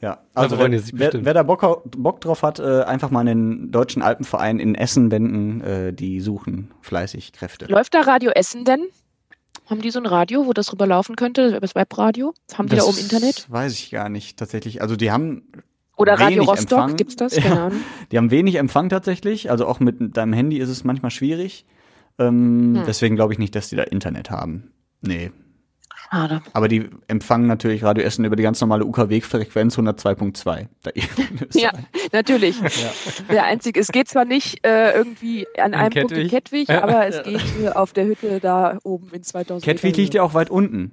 [0.00, 1.24] Ja, also wer, die sich wer, bestimmt.
[1.24, 5.60] wer da Bock, Bock drauf hat, äh, einfach mal den Deutschen Alpenverein in Essen wenden.
[5.62, 7.66] Äh, die suchen fleißig Kräfte.
[7.66, 8.86] Läuft da Radio Essen denn?
[9.68, 12.34] Haben die so ein Radio, wo das rüber laufen könnte, das Webradio?
[12.56, 13.46] Haben die da oben Internet?
[13.50, 14.80] Weiß ich gar nicht tatsächlich.
[14.80, 15.42] Also die haben
[15.96, 16.96] Oder Radio wenig Rostock, Empfang.
[16.96, 17.34] gibt's das?
[17.36, 17.42] Ja.
[17.42, 17.80] Keine Ahnung.
[18.12, 19.50] Die haben wenig Empfang tatsächlich.
[19.50, 21.64] Also auch mit deinem Handy ist es manchmal schwierig.
[22.18, 22.82] Ähm, Hm.
[22.86, 24.72] Deswegen glaube ich nicht, dass die da Internet haben.
[25.00, 25.30] Nee.
[26.10, 26.40] Schade.
[26.52, 30.66] Aber die empfangen natürlich Radio Essen über die ganz normale UK-Wegfrequenz 102.2.
[30.82, 31.04] Da in
[31.52, 31.72] Ja,
[32.12, 32.56] natürlich.
[33.30, 36.68] Der einzige, es geht zwar nicht äh, irgendwie an einem Punkt in Kettwig.
[36.68, 40.34] Kettwig, aber es geht auf der Hütte da oben in 2000 Kettwig liegt ja auch
[40.34, 40.92] weit unten.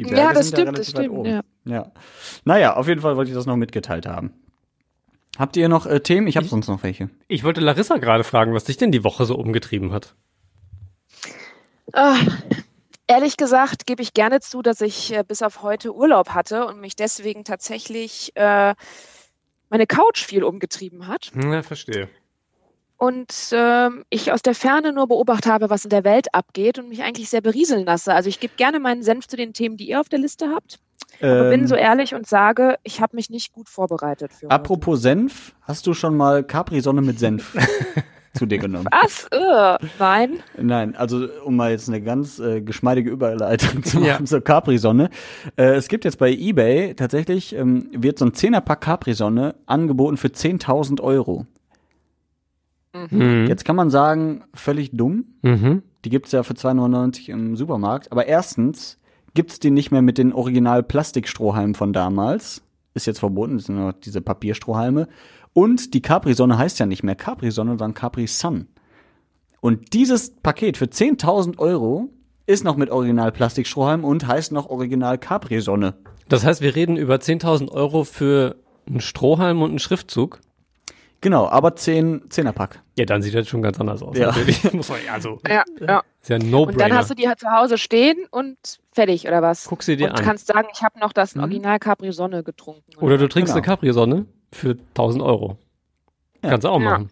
[0.00, 1.28] Die Berge Ja, das sind stimmt, das relativ weit stimmt, oben.
[1.28, 1.42] ja.
[1.66, 1.92] ja.
[2.44, 4.32] Naja, auf jeden Fall wollte ich das noch mitgeteilt haben.
[5.38, 6.26] Habt ihr noch äh, Themen?
[6.26, 7.10] Ich habe sonst noch welche.
[7.28, 10.14] Ich wollte Larissa gerade fragen, was dich denn die Woche so umgetrieben hat.
[11.92, 12.16] Ah,
[13.06, 16.80] ehrlich gesagt gebe ich gerne zu, dass ich äh, bis auf heute Urlaub hatte und
[16.80, 18.74] mich deswegen tatsächlich äh,
[19.68, 21.30] meine Couch viel umgetrieben hat.
[21.34, 22.08] Ja, verstehe.
[23.00, 26.90] Und ähm, ich aus der Ferne nur beobachtet habe, was in der Welt abgeht und
[26.90, 28.12] mich eigentlich sehr berieseln lasse.
[28.12, 30.78] Also ich gebe gerne meinen Senf zu den Themen, die ihr auf der Liste habt.
[31.22, 34.54] Aber bin Ähm, so ehrlich und sage, ich habe mich nicht gut vorbereitet für heute.
[34.54, 37.56] apropos Senf, hast du schon mal Capri-Sonne mit Senf
[38.34, 38.86] zu dir genommen?
[38.90, 39.26] Was?
[39.32, 40.42] Äh, nein.
[40.58, 44.24] Nein, also um mal jetzt eine ganz äh, geschmeidige Überleitung zu machen Ja.
[44.26, 45.08] zur Capri-Sonne.
[45.56, 50.28] Äh, es gibt jetzt bei eBay tatsächlich, ähm, wird so ein 10er-Pack Capri-Sonne angeboten für
[50.28, 51.46] 10.000 Euro.
[52.92, 53.46] Mhm.
[53.46, 55.26] Jetzt kann man sagen, völlig dumm.
[55.42, 55.82] Mhm.
[56.04, 58.10] Die gibt's ja für 2,99 im Supermarkt.
[58.12, 58.98] Aber erstens
[59.34, 62.62] gibt's die nicht mehr mit den Original-Plastikstrohhalmen von damals.
[62.94, 65.08] Ist jetzt verboten, das sind nur noch diese Papierstrohhalme.
[65.52, 68.66] Und die Capri-Sonne heißt ja nicht mehr Capri-Sonne, sondern Capri-Sun.
[69.60, 72.08] Und dieses Paket für 10.000 Euro
[72.46, 75.94] ist noch mit Original Plastikstrohhalm und heißt noch Original Capri-Sonne.
[76.28, 78.56] Das heißt, wir reden über 10.000 Euro für
[78.88, 80.40] einen Strohhalm und einen Schriftzug.
[81.22, 82.80] Genau, aber 10 Zehnerpack.
[82.98, 84.16] Ja, dann sieht das schon ganz anders aus.
[84.16, 84.28] Ja.
[84.28, 84.62] Natürlich.
[84.72, 86.02] Muss man, also, Ja, ja.
[86.22, 88.56] ist ja ein Und dann hast du die halt zu Hause stehen und
[88.92, 89.66] fertig, oder was?
[89.66, 90.24] Guck sie dir und an.
[90.24, 91.42] kannst sagen, ich habe noch das Mhm.
[91.42, 92.82] Original Capri Sonne getrunken.
[93.00, 93.58] Oder du trinkst Genau.
[93.62, 95.58] eine Capri-Sonne für 1000 Euro.
[96.42, 96.50] Ja.
[96.50, 96.90] Kannst du auch Ja.
[96.90, 97.10] machen.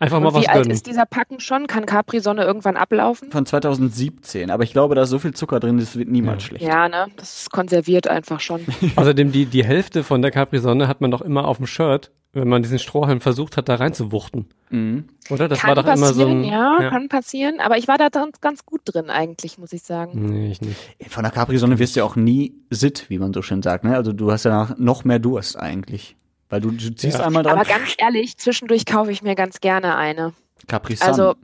[0.00, 0.70] Einfach und mal was wie alt gönnen.
[0.72, 1.66] ist dieser Packen schon?
[1.66, 3.30] Kann Capri Sonne irgendwann ablaufen?
[3.30, 4.50] Von 2017.
[4.50, 6.48] Aber ich glaube, da ist so viel Zucker drin, das wird niemals Ja.
[6.48, 6.64] schlecht.
[6.64, 7.06] Ja, ne?
[7.16, 8.62] Das ist konserviert einfach schon.
[8.96, 12.48] Außerdem die, die Hälfte von der Capri-Sonne hat man doch immer auf dem Shirt, wenn
[12.48, 14.46] man diesen Strohhalm versucht hat, da reinzuwuchten.
[14.70, 15.04] Mhm.
[15.30, 15.48] Oder?
[15.48, 16.44] Das kann war doch passieren, immer so ein.
[16.44, 17.60] ja, kann passieren.
[17.60, 18.08] Aber ich war da
[18.40, 20.12] ganz gut drin eigentlich, muss ich sagen.
[20.30, 20.78] Nee, ich nicht.
[21.08, 23.84] Von der Capri-Sonne wirst du ja auch nie sitt, wie man so schön sagt.
[23.84, 23.96] Ne?
[23.96, 26.16] Also du hast ja noch mehr Durst eigentlich.
[26.50, 27.26] Weil du, du ziehst Ja.
[27.26, 27.56] einmal dran.
[27.56, 30.34] Aber ganz ehrlich, zwischendurch kaufe ich mir ganz gerne eine.
[30.66, 31.08] Capri Sun.
[31.08, 31.34] Also,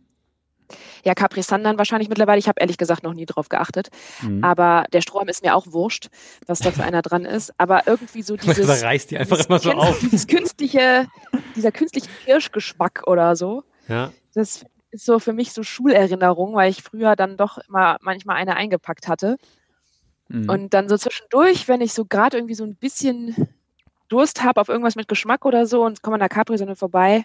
[1.04, 2.38] ja, Capri Sun dann wahrscheinlich mittlerweile.
[2.40, 3.88] Ich habe ehrlich gesagt noch nie drauf geachtet.
[4.20, 4.42] Mhm.
[4.42, 6.08] Aber der Strohhalm ist mir auch wurscht,
[6.46, 7.52] was da für einer dran ist.
[7.58, 9.98] Aber irgendwie so dieses, da reißt die einfach immer so auf.
[10.00, 11.06] dieses künstliche,
[11.54, 13.62] dieser künstliche Kirschgeschmack oder so.
[13.88, 14.12] Ja.
[14.34, 18.56] Das ist so für mich so Schulerinnerung, weil ich früher dann doch immer manchmal eine
[18.56, 19.36] eingepackt hatte.
[20.28, 20.50] Mhm.
[20.50, 23.48] Und dann so zwischendurch, wenn ich so gerade irgendwie so ein bisschen
[24.08, 27.24] Durst habe auf irgendwas mit Geschmack oder so und komme an der Capri-Sonne vorbei,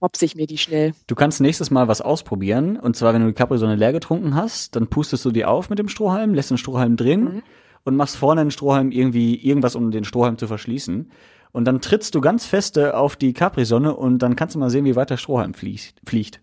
[0.00, 0.92] mopse ich mir die schnell.
[1.06, 2.76] Du kannst nächstes Mal was ausprobieren.
[2.78, 5.78] Und zwar, wenn du die Capri-Sonne leer getrunken hast, dann pustest du die auf mit
[5.78, 7.42] dem Strohhalm, lässt den Strohhalm drin Mhm.
[7.84, 11.10] und machst vorne den Strohhalm irgendwie irgendwas, um den Strohhalm zu verschließen.
[11.52, 14.84] Und dann trittst du ganz feste auf die Capri-Sonne und dann kannst du mal sehen,
[14.84, 16.40] wie weit der Strohhalm fliegt.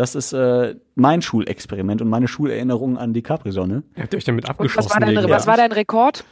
[0.00, 3.82] Das ist äh, mein Schulexperiment und meine Schulerinnerung an die Capri-Sonne.
[3.96, 4.88] Ihr habt euch damit Und abgeschossen.
[4.88, 6.24] was war, dein, was war dein Rekord?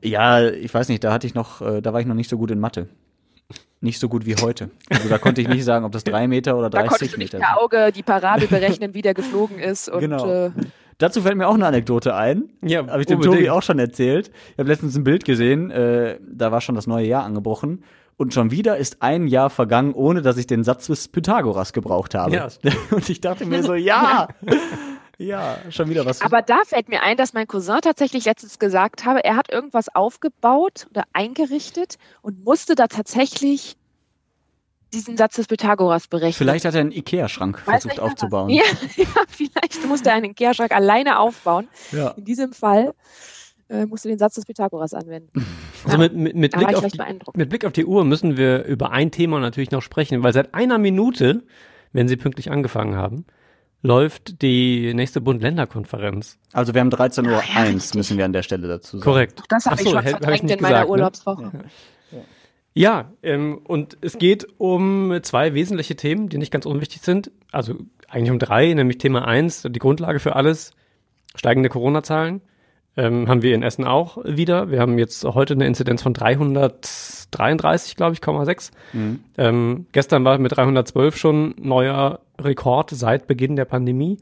[0.00, 2.38] Ja, ich weiß nicht, da hatte ich noch, äh, da war ich noch nicht so
[2.38, 2.88] gut in Mathe.
[3.82, 4.70] Nicht so gut wie heute.
[4.88, 7.18] Also da konnte ich nicht sagen, ob das drei Meter oder Da 30 konntest du
[7.18, 9.90] nicht Meter per Auge die Parabel berechnen, wie der geflogen ist.
[9.90, 10.46] Und, Genau.
[10.46, 10.50] Äh,
[10.96, 12.44] Dazu fällt mir auch eine Anekdote ein.
[12.62, 13.36] Ja, Habe ich dem unbedingt.
[13.36, 14.30] Tobi auch schon erzählt.
[14.52, 17.84] Ich habe letztens ein Bild gesehen, äh, da war schon das neue Jahr angebrochen.
[18.20, 22.14] Und schon wieder ist ein Jahr vergangen, ohne dass ich den Satz des Pythagoras gebraucht
[22.14, 22.34] habe.
[22.34, 22.48] Ja.
[22.90, 24.28] Und ich dachte mir so, ja,
[25.16, 26.20] ja, schon wieder was.
[26.20, 29.88] aber da fällt mir ein, dass mein Cousin tatsächlich letztens gesagt habe, er hat irgendwas
[29.94, 33.78] aufgebaut oder eingerichtet und musste da tatsächlich
[34.92, 36.34] diesen Satz des Pythagoras berechnen.
[36.34, 38.50] Vielleicht hat er einen Ikea-Schrank versucht aufzubauen.
[38.50, 38.64] Ja,
[38.96, 41.68] ja, vielleicht musste er einen Kehrschrank alleine aufbauen.
[41.90, 42.10] Ja.
[42.10, 42.92] In diesem Fall
[43.70, 45.30] äh, musste den Satz des Pythagoras anwenden.
[45.82, 48.36] Also mit, mit, mit, war Blick ich auf die, mit Blick auf die Uhr müssen
[48.36, 51.42] wir über ein Thema natürlich noch sprechen, weil seit einer Minute,
[51.94, 53.24] wenn Sie pünktlich angefangen haben,
[53.80, 56.38] läuft die nächste Bund-Länder-Konferenz.
[56.52, 59.10] Also wir haben 13.01 Uhr, Ja, müssen wir an der Stelle dazu sagen.
[59.10, 59.42] Korrekt.
[59.48, 60.92] Das habe ich schon hab ich verdrängt nicht in meiner gesagt, ne?
[60.92, 61.50] Urlaubswoche.
[62.74, 67.30] Ja, ähm, und es geht um zwei wesentliche Themen, die nicht ganz unwichtig sind.
[67.50, 67.76] Also
[68.08, 70.72] eigentlich um drei, nämlich Thema eins, die Grundlage für alles,
[71.34, 72.42] steigende Corona-Zahlen.
[73.00, 74.70] Ähm, haben wir in Essen auch wieder.
[74.70, 78.72] Wir haben jetzt heute eine Inzidenz von 333, glaube ich, 0,6.
[78.92, 79.20] Mhm.
[79.38, 84.18] Ähm, gestern war mit 312 schon neuer Rekord seit Beginn der Pandemie.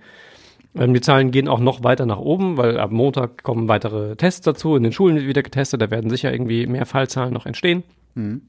[0.77, 4.43] Ähm, die Zahlen gehen auch noch weiter nach oben, weil ab Montag kommen weitere Tests
[4.43, 4.77] dazu.
[4.77, 7.83] In den Schulen wird wieder getestet, da werden sicher irgendwie mehr Fallzahlen noch entstehen.
[8.15, 8.43] Mhm.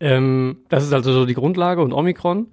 [0.00, 2.48] Ähm, das ist also so die Grundlage und Omikron.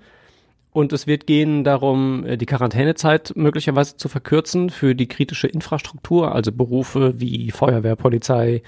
[0.74, 6.34] Und es wird gehen darum, äh, die Quarantänezeit möglicherweise zu verkürzen für die kritische Infrastruktur,
[6.34, 8.63] also Berufe wie Feuerwehr, Polizei,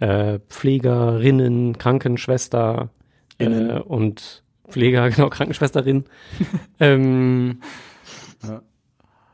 [0.00, 2.90] äh, Pflegerinnen, Krankenschwester
[3.38, 3.80] äh, Innen.
[3.82, 6.04] und Pfleger, genau, Krankenschwesterin.
[6.80, 7.60] ähm,
[8.42, 8.62] Ja.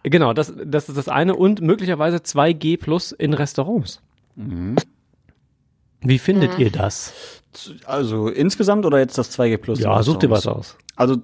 [0.02, 1.36] Genau, das, das ist das eine.
[1.36, 4.00] Und möglicherweise 2G plus in Restaurants.
[4.34, 4.76] Mhm.
[6.02, 7.42] Wie findet ihr das?
[7.84, 9.80] Also insgesamt oder jetzt das 2G Plus?
[9.80, 10.78] Ja, such dir was aus.
[10.96, 11.16] Also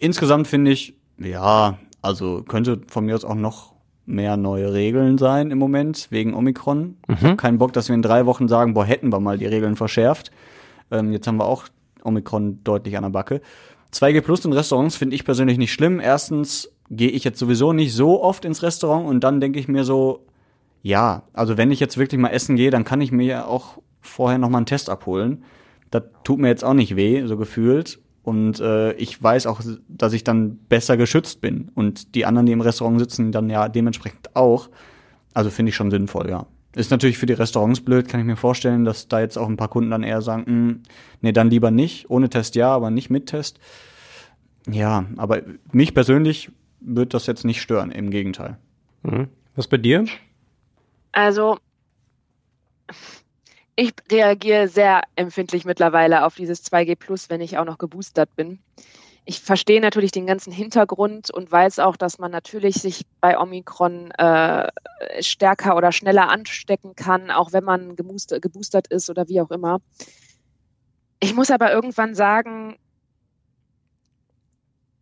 [0.00, 3.74] insgesamt finde ich, ja, also könnte von mir aus auch noch
[4.06, 6.96] mehr neue Regeln sein im Moment wegen Omikron.
[7.08, 9.76] Habe keinen Bock, dass wir in drei Wochen sagen, boah, hätten wir mal die Regeln
[9.76, 10.32] verschärft.
[10.90, 11.64] Ähm, jetzt haben wir auch
[12.02, 13.40] Omikron deutlich an der Backe.
[13.92, 16.00] 2G Plus in Restaurants finde ich persönlich nicht schlimm.
[16.00, 19.84] Erstens gehe ich jetzt sowieso nicht so oft ins Restaurant und dann denke ich mir
[19.84, 20.26] so,
[20.82, 23.78] ja, also wenn ich jetzt wirklich mal essen gehe, dann kann ich mir ja auch
[24.00, 25.44] vorher noch mal einen Test abholen.
[25.90, 28.00] Das tut mir jetzt auch nicht weh, so gefühlt.
[28.22, 31.70] Und äh, ich weiß auch, dass ich dann besser geschützt bin.
[31.74, 34.68] Und die anderen, die im Restaurant sitzen, dann ja dementsprechend auch.
[35.32, 36.46] Also finde ich schon sinnvoll, ja.
[36.76, 39.56] Ist natürlich für die Restaurants blöd, kann ich mir vorstellen, dass da jetzt auch ein
[39.56, 40.82] paar Kunden dann eher sagen, "Hm,
[41.20, 42.10] nee, dann lieber nicht.
[42.10, 43.58] Ohne Test ja, aber nicht mit Test.
[44.68, 45.42] Ja, aber
[45.72, 46.50] mich persönlich
[46.80, 48.58] wird das jetzt nicht stören, im Gegenteil.
[49.02, 49.28] Mhm.
[49.56, 50.04] Was bei dir?
[51.12, 51.58] Also,
[53.76, 58.60] ich reagiere sehr empfindlich mittlerweile auf dieses 2G Plus, wenn ich auch noch geboostert bin.
[59.24, 64.10] ich verstehe natürlich den ganzen Hintergrund und weiß auch, dass man natürlich sich bei Omikron
[64.12, 64.68] äh,
[65.20, 69.80] stärker oder schneller anstecken kann, auch wenn man geboostert, ist oder wie auch immer.
[71.20, 72.76] Ich muss aber irgendwann sagen,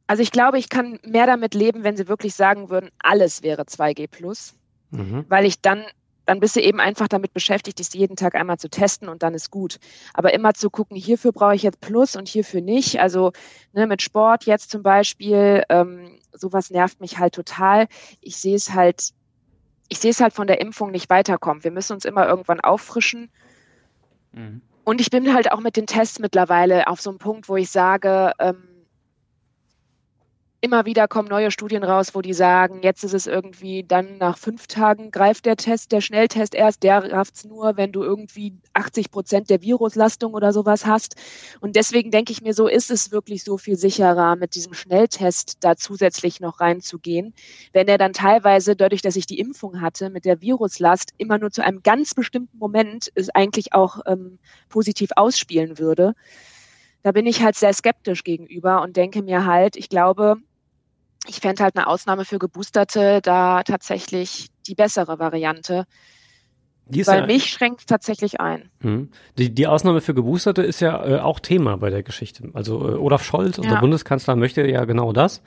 [0.08, 3.62] also ich glaube, ich kann mehr damit leben, wenn sie wirklich sagen würden, alles wäre
[3.62, 4.54] 2G plus,
[4.90, 5.24] mhm.
[5.28, 5.84] weil ich dann
[6.28, 9.32] dann bist du eben einfach damit beschäftigt, dich jeden Tag einmal zu testen und dann
[9.32, 9.78] ist gut.
[10.12, 13.00] Aber immer zu gucken, hierfür brauche ich jetzt Plus und hierfür nicht.
[13.00, 13.32] Also
[13.72, 17.88] ne, mit Sport jetzt zum Beispiel, ähm, sowas nervt mich halt total.
[18.20, 19.14] Ich sehe es halt,
[19.88, 21.64] ich sehe es halt von der Impfung nicht weiterkommen.
[21.64, 23.30] Wir müssen uns immer irgendwann auffrischen.
[24.32, 24.60] Mhm.
[24.84, 27.70] Und ich bin halt auch mit den Tests mittlerweile auf so einem Punkt, wo ich
[27.70, 28.67] sage, ähm,
[30.60, 34.36] immer wieder kommen neue Studien raus, wo die sagen, jetzt ist es irgendwie dann nach
[34.36, 38.54] fünf Tagen greift der Test, der Schnelltest erst, der rafft es nur, wenn du irgendwie
[38.74, 41.14] 80 Prozent der Viruslastung oder sowas hast.
[41.60, 45.58] Und deswegen denke ich mir so, ist es wirklich so viel sicherer, mit diesem Schnelltest
[45.60, 47.34] da zusätzlich noch reinzugehen,
[47.72, 51.52] wenn er dann teilweise, dadurch, dass ich die Impfung hatte, mit der Viruslast immer nur
[51.52, 54.38] zu einem ganz bestimmten Moment es eigentlich auch ähm,
[54.68, 56.14] positiv ausspielen würde
[57.02, 60.36] da bin ich halt sehr skeptisch gegenüber und denke mir halt, ich glaube,
[61.26, 65.84] ich fände halt eine Ausnahme für Geboosterte da tatsächlich die bessere Variante.
[66.90, 68.70] Weil ja, mich schränkt tatsächlich ein.
[68.80, 69.10] Hm.
[69.36, 72.48] Die, die Ausnahme für Geboosterte ist ja äh, auch Thema bei der Geschichte.
[72.54, 73.80] Also äh, Olaf Scholz, unser ja.
[73.80, 75.42] Bundeskanzler, möchte ja genau das.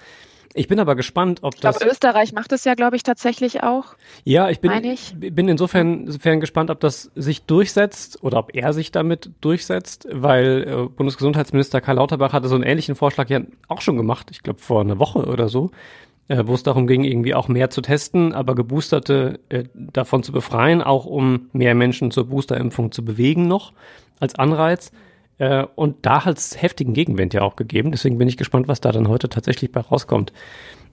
[0.53, 1.75] Ich bin aber gespannt, ob ich das.
[1.75, 3.95] Ich glaube, Österreich macht es ja, glaube ich, tatsächlich auch.
[4.23, 5.13] Ja, ich bin, ich.
[5.17, 10.67] bin insofern, insofern gespannt, ob das sich durchsetzt oder ob er sich damit durchsetzt, weil
[10.67, 14.59] äh, Bundesgesundheitsminister Karl Lauterbach hatte so einen ähnlichen Vorschlag ja auch schon gemacht, ich glaube
[14.59, 15.71] vor einer Woche oder so,
[16.27, 20.31] äh, wo es darum ging, irgendwie auch mehr zu testen, aber Geboosterte äh, davon zu
[20.31, 23.73] befreien, auch um mehr Menschen zur Boosterimpfung zu bewegen noch
[24.19, 24.91] als Anreiz.
[25.41, 27.89] Äh, und da hat es heftigen Gegenwind ja auch gegeben.
[27.89, 30.31] Deswegen bin ich gespannt, was da dann heute tatsächlich bei rauskommt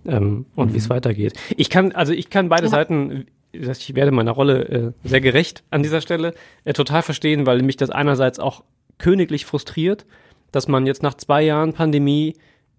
[0.06, 0.74] ähm, und mhm.
[0.74, 1.34] wie es weitergeht.
[1.58, 2.70] Ich kann, also ich kann beide ja.
[2.70, 6.32] Seiten, ich werde meiner Rolle äh, sehr gerecht an dieser Stelle,
[6.64, 8.64] äh, total verstehen, weil mich das einerseits auch
[8.96, 10.06] königlich frustriert,
[10.50, 12.34] dass man jetzt nach zwei Jahren Pandemie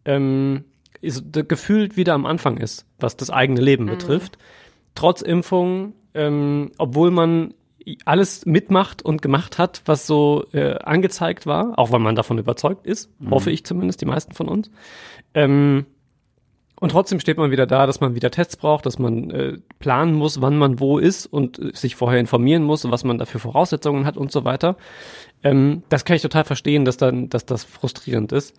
[0.05, 0.63] ähm,
[1.01, 3.91] ist, gefühlt wieder am Anfang ist, was das eigene Leben mhm.
[3.91, 4.39] betrifft.
[4.95, 7.53] Trotz Impfung, ähm, obwohl man
[8.05, 12.85] alles mitmacht und gemacht hat, was so äh, angezeigt war, auch weil man davon überzeugt
[12.85, 13.31] ist, mhm.
[13.31, 14.69] hoffe ich zumindest, die meisten von uns.
[15.33, 15.85] Ähm,
[16.79, 20.13] und trotzdem steht man wieder da, dass man wieder Tests braucht, dass man äh, planen
[20.13, 24.05] muss, wann man wo ist und äh, sich vorher informieren muss, was man dafür Voraussetzungen
[24.05, 24.77] hat und so weiter.
[25.43, 28.55] Ähm, das kann ich total verstehen, dass dann, dass das frustrierend ist.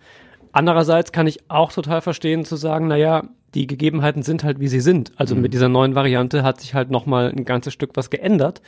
[0.51, 3.23] Andererseits kann ich auch total verstehen zu sagen, na ja,
[3.55, 5.11] die Gegebenheiten sind halt wie sie sind.
[5.15, 5.41] Also mhm.
[5.41, 8.61] mit dieser neuen Variante hat sich halt noch mal ein ganzes Stück was geändert.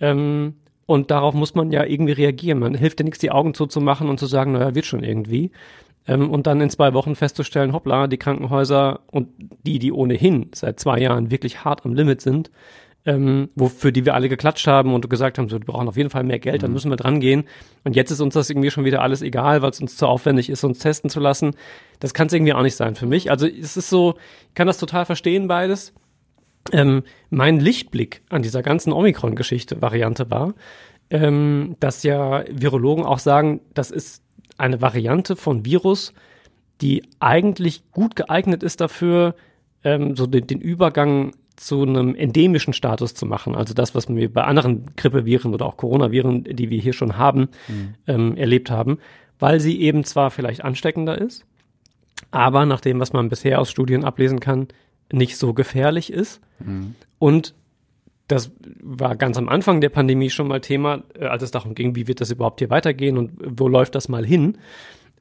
[0.00, 0.54] Ähm,
[0.86, 2.60] und darauf muss man ja irgendwie reagieren.
[2.60, 5.50] Man hilft ja nichts, die Augen zuzumachen und zu sagen, naja, wird schon irgendwie.
[6.06, 9.28] Ähm, und dann in zwei Wochen festzustellen, hoppla, die Krankenhäuser und
[9.66, 12.52] die, die ohnehin seit zwei Jahren wirklich hart am Limit sind,
[13.04, 16.10] ähm, wofür die wir alle geklatscht haben und gesagt haben, so, wir brauchen auf jeden
[16.10, 16.74] Fall mehr Geld, dann mhm.
[16.74, 17.44] müssen wir dran gehen.
[17.82, 20.50] Und jetzt ist uns das irgendwie schon wieder alles egal, weil es uns zu aufwendig
[20.50, 21.56] ist, uns testen zu lassen.
[21.98, 23.30] Das kann es irgendwie auch nicht sein für mich.
[23.30, 24.14] Also es ist so,
[24.48, 25.92] ich kann das total verstehen, beides
[26.72, 30.54] ähm, mein Lichtblick an dieser ganzen Omikron-Geschichte Variante war,
[31.10, 34.22] ähm, dass ja Virologen auch sagen, das ist
[34.58, 36.12] eine Variante von Virus,
[36.80, 39.34] die eigentlich gut geeignet ist dafür,
[39.84, 43.54] ähm, so den, den Übergang zu einem endemischen Status zu machen.
[43.54, 47.48] Also das, was wir bei anderen Grippeviren oder auch Coronaviren, die wir hier schon haben,
[47.68, 47.94] mhm.
[48.06, 48.98] ähm, erlebt haben,
[49.38, 51.46] weil sie eben zwar vielleicht ansteckender ist,
[52.30, 54.68] aber nach dem, was man bisher aus Studien ablesen kann,
[55.12, 56.40] nicht so gefährlich ist.
[56.58, 56.94] Mhm.
[57.18, 57.54] Und
[58.28, 58.50] das
[58.82, 62.08] war ganz am Anfang der Pandemie schon mal Thema, äh, als es darum ging, wie
[62.08, 64.58] wird das überhaupt hier weitergehen und wo läuft das mal hin.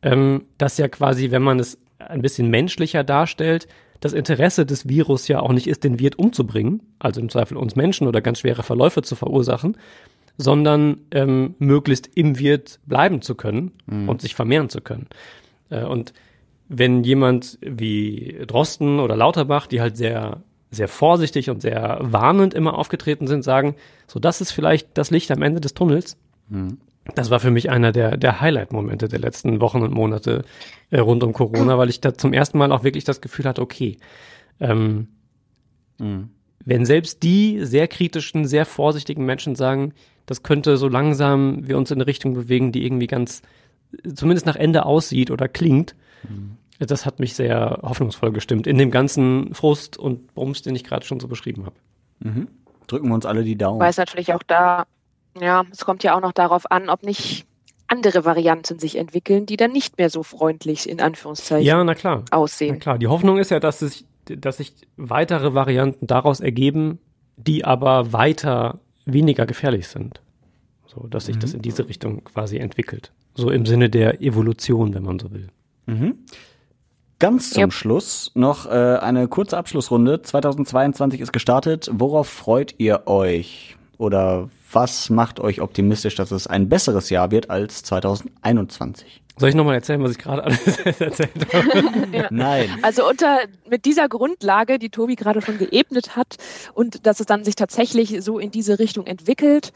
[0.02, 3.68] Ähm, dass ja quasi, wenn man es ein bisschen menschlicher darstellt,
[4.02, 7.76] das Interesse des Virus ja auch nicht ist, den Wirt umzubringen, also im Zweifel uns
[7.76, 9.78] Menschen oder ganz schwere Verläufe zu verursachen,
[10.38, 14.10] sondern ähm, möglichst im Wirt bleiben zu können mhm.
[14.10, 15.08] und sich vermehren zu können.
[15.70, 16.14] Äh, und
[16.68, 20.42] wenn jemand wie Drosten oder Lauterbach, die halt sehr,
[20.72, 23.76] sehr vorsichtig und sehr warnend immer aufgetreten sind, sagen,
[24.08, 26.18] so das ist vielleicht das Licht am Ende des Tunnels.
[26.50, 26.78] Mhm.
[27.14, 30.44] Das war für mich einer der, der Highlight-Momente der letzten Wochen und Monate
[30.90, 33.62] äh, rund um Corona, weil ich da zum ersten Mal auch wirklich das Gefühl hatte,
[33.62, 33.98] okay,
[34.60, 35.08] ähm,
[36.00, 36.30] mhm.
[36.64, 39.94] wenn selbst die sehr kritischen, sehr vorsichtigen Menschen sagen,
[40.26, 43.44] das könnte so langsam wir uns in eine Richtung bewegen, die irgendwie ganz,
[44.16, 45.96] zumindest nach Ende aussieht oder klingt,
[46.30, 46.58] Mhm.
[46.80, 51.06] Das hat mich sehr hoffnungsvoll gestimmt in dem ganzen Frust und Bums, den ich gerade
[51.06, 51.76] schon so beschrieben habe.
[52.20, 52.48] Mhm.
[52.88, 53.80] Drücken wir uns alle die Daumen.
[53.80, 54.86] Weiß natürlich auch da,
[55.40, 57.46] ja, es kommt ja auch noch darauf an, ob nicht
[57.88, 62.24] andere Varianten sich entwickeln, die dann nicht mehr so freundlich in Anführungszeichen Ja, na klar.
[62.32, 62.80] Na aussehen.
[62.80, 62.98] klar.
[62.98, 67.00] Die Hoffnung ist ja, dass sich, dass sich weitere Varianten daraus ergeben,
[67.38, 70.22] die aber weiter weniger gefährlich sind.
[70.88, 73.12] So, dass sich das in diese Richtung quasi entwickelt.
[73.36, 75.50] So im Sinne der Evolution, wenn man so will.
[77.20, 77.74] Ganz zum Yep.
[77.74, 80.22] Schluss noch äh, eine kurze Abschlussrunde.
[80.22, 81.90] 2022 ist gestartet.
[81.92, 83.78] Worauf freut ihr euch?
[83.98, 89.22] Oder was macht euch optimistisch, dass es ein besseres Jahr wird als 2021?
[89.38, 92.28] Soll ich nochmal erzählen, was ich gerade alles erzählt habe?
[92.30, 92.70] Nein.
[92.82, 96.36] Also unter mit dieser Grundlage, die Tobi gerade schon geebnet hat
[96.74, 99.72] und dass es dann sich tatsächlich so in diese Richtung entwickelt,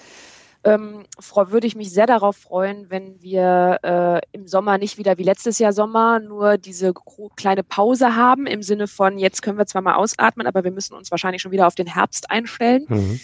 [0.64, 5.24] ähm, würde ich mich sehr darauf freuen, wenn wir äh, im Sommer nicht wieder wie
[5.24, 6.93] letztes Jahr Sommer nur diese
[7.36, 10.95] kleine Pause haben im Sinne von jetzt können wir zwar mal ausatmen, aber wir müssen
[10.95, 13.20] uns wahrscheinlich schon wieder auf den Herbst einstellen Mhm.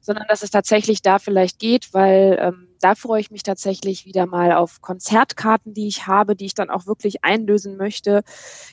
[0.00, 4.26] sondern dass es tatsächlich da vielleicht geht, weil ähm, da freue ich mich tatsächlich wieder
[4.26, 8.22] mal auf Konzertkarten, die ich habe, die ich dann auch wirklich einlösen möchte.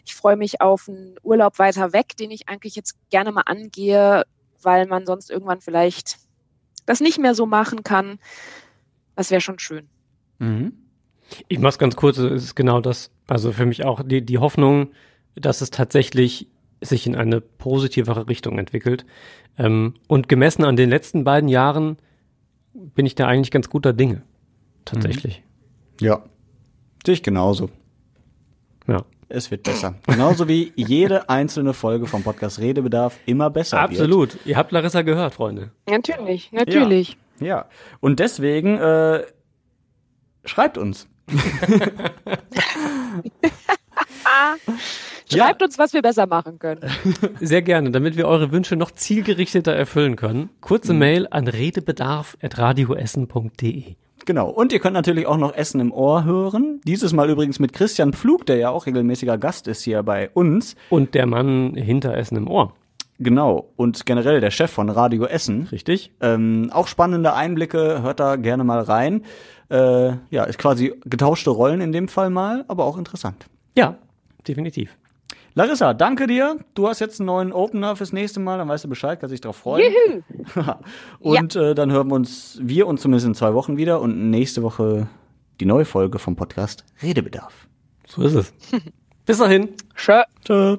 [0.06, 4.24] Ich freue mich auf einen Urlaub weiter weg, den ich eigentlich jetzt gerne mal angehe,
[4.62, 6.18] weil man sonst irgendwann vielleicht
[6.86, 8.20] das nicht mehr so machen kann.
[9.16, 9.88] Das wäre schon schön.
[10.40, 10.74] Mhm.
[11.48, 13.12] Ich mach's ganz kurz, es ist genau das.
[13.28, 14.92] Also für mich auch die, die Hoffnung,
[15.36, 16.48] dass es tatsächlich
[16.82, 19.06] sich in eine positivere Richtung entwickelt.
[19.58, 21.98] Ähm, und gemessen an den letzten beiden Jahren
[22.74, 24.22] bin ich da eigentlich ganz guter Dinge.
[24.84, 25.44] Tatsächlich.
[26.00, 26.24] Ja.
[27.06, 27.70] Sehe ich genauso.
[28.88, 29.06] Ja.
[29.28, 29.96] Es wird besser.
[30.08, 33.90] Genauso wie jede einzelne Folge vom Podcast Redebedarf immer besser wird.
[33.92, 34.38] Absolut.
[34.46, 35.72] Ihr habt Larissa gehört, Freunde.
[35.90, 37.18] Natürlich, natürlich.
[37.40, 37.66] Ja.
[38.02, 39.24] Und deswegen äh,
[40.46, 41.08] schreibt uns.
[45.32, 46.82] Schreibt uns, was wir besser machen können.
[47.40, 50.50] Sehr gerne, damit wir eure Wünsche noch zielgerichteter erfüllen können.
[50.62, 53.96] Kurze Mail an redebedarf.radioessen.de.
[54.26, 54.50] Genau.
[54.50, 56.82] Und ihr könnt natürlich auch noch Essen im Ohr hören.
[56.84, 60.76] Dieses Mal übrigens mit Christian Pflug, der ja auch regelmäßiger Gast ist hier bei uns.
[60.90, 62.74] Und der Mann hinter Essen im Ohr.
[63.20, 63.70] Genau.
[63.76, 65.68] Und generell der Chef von Radio Essen.
[65.72, 66.12] Richtig?
[66.22, 69.24] Ähm, auch spannende Einblicke, hört da gerne mal rein.
[69.70, 73.46] Äh, ja, ist quasi getauschte Rollen in dem Fall mal, aber auch interessant.
[73.78, 73.98] Ja,
[74.48, 74.98] definitiv.
[75.58, 76.60] Larissa, danke dir.
[76.74, 79.40] Du hast jetzt einen neuen Opener fürs nächste Mal, dann weißt du Bescheid, kannst dich
[79.40, 79.94] drauf freuen.
[79.94, 80.64] Juhu.
[81.20, 84.64] und äh, dann hören wir uns, wir uns zumindest in zwei Wochen wieder und nächste
[84.64, 85.08] Woche
[85.62, 87.68] die neue Folge vom Podcast Redebedarf.
[88.06, 88.54] So ist es.
[89.26, 89.70] Bis dahin.
[89.96, 90.24] Schö.
[90.44, 90.78] Tschö.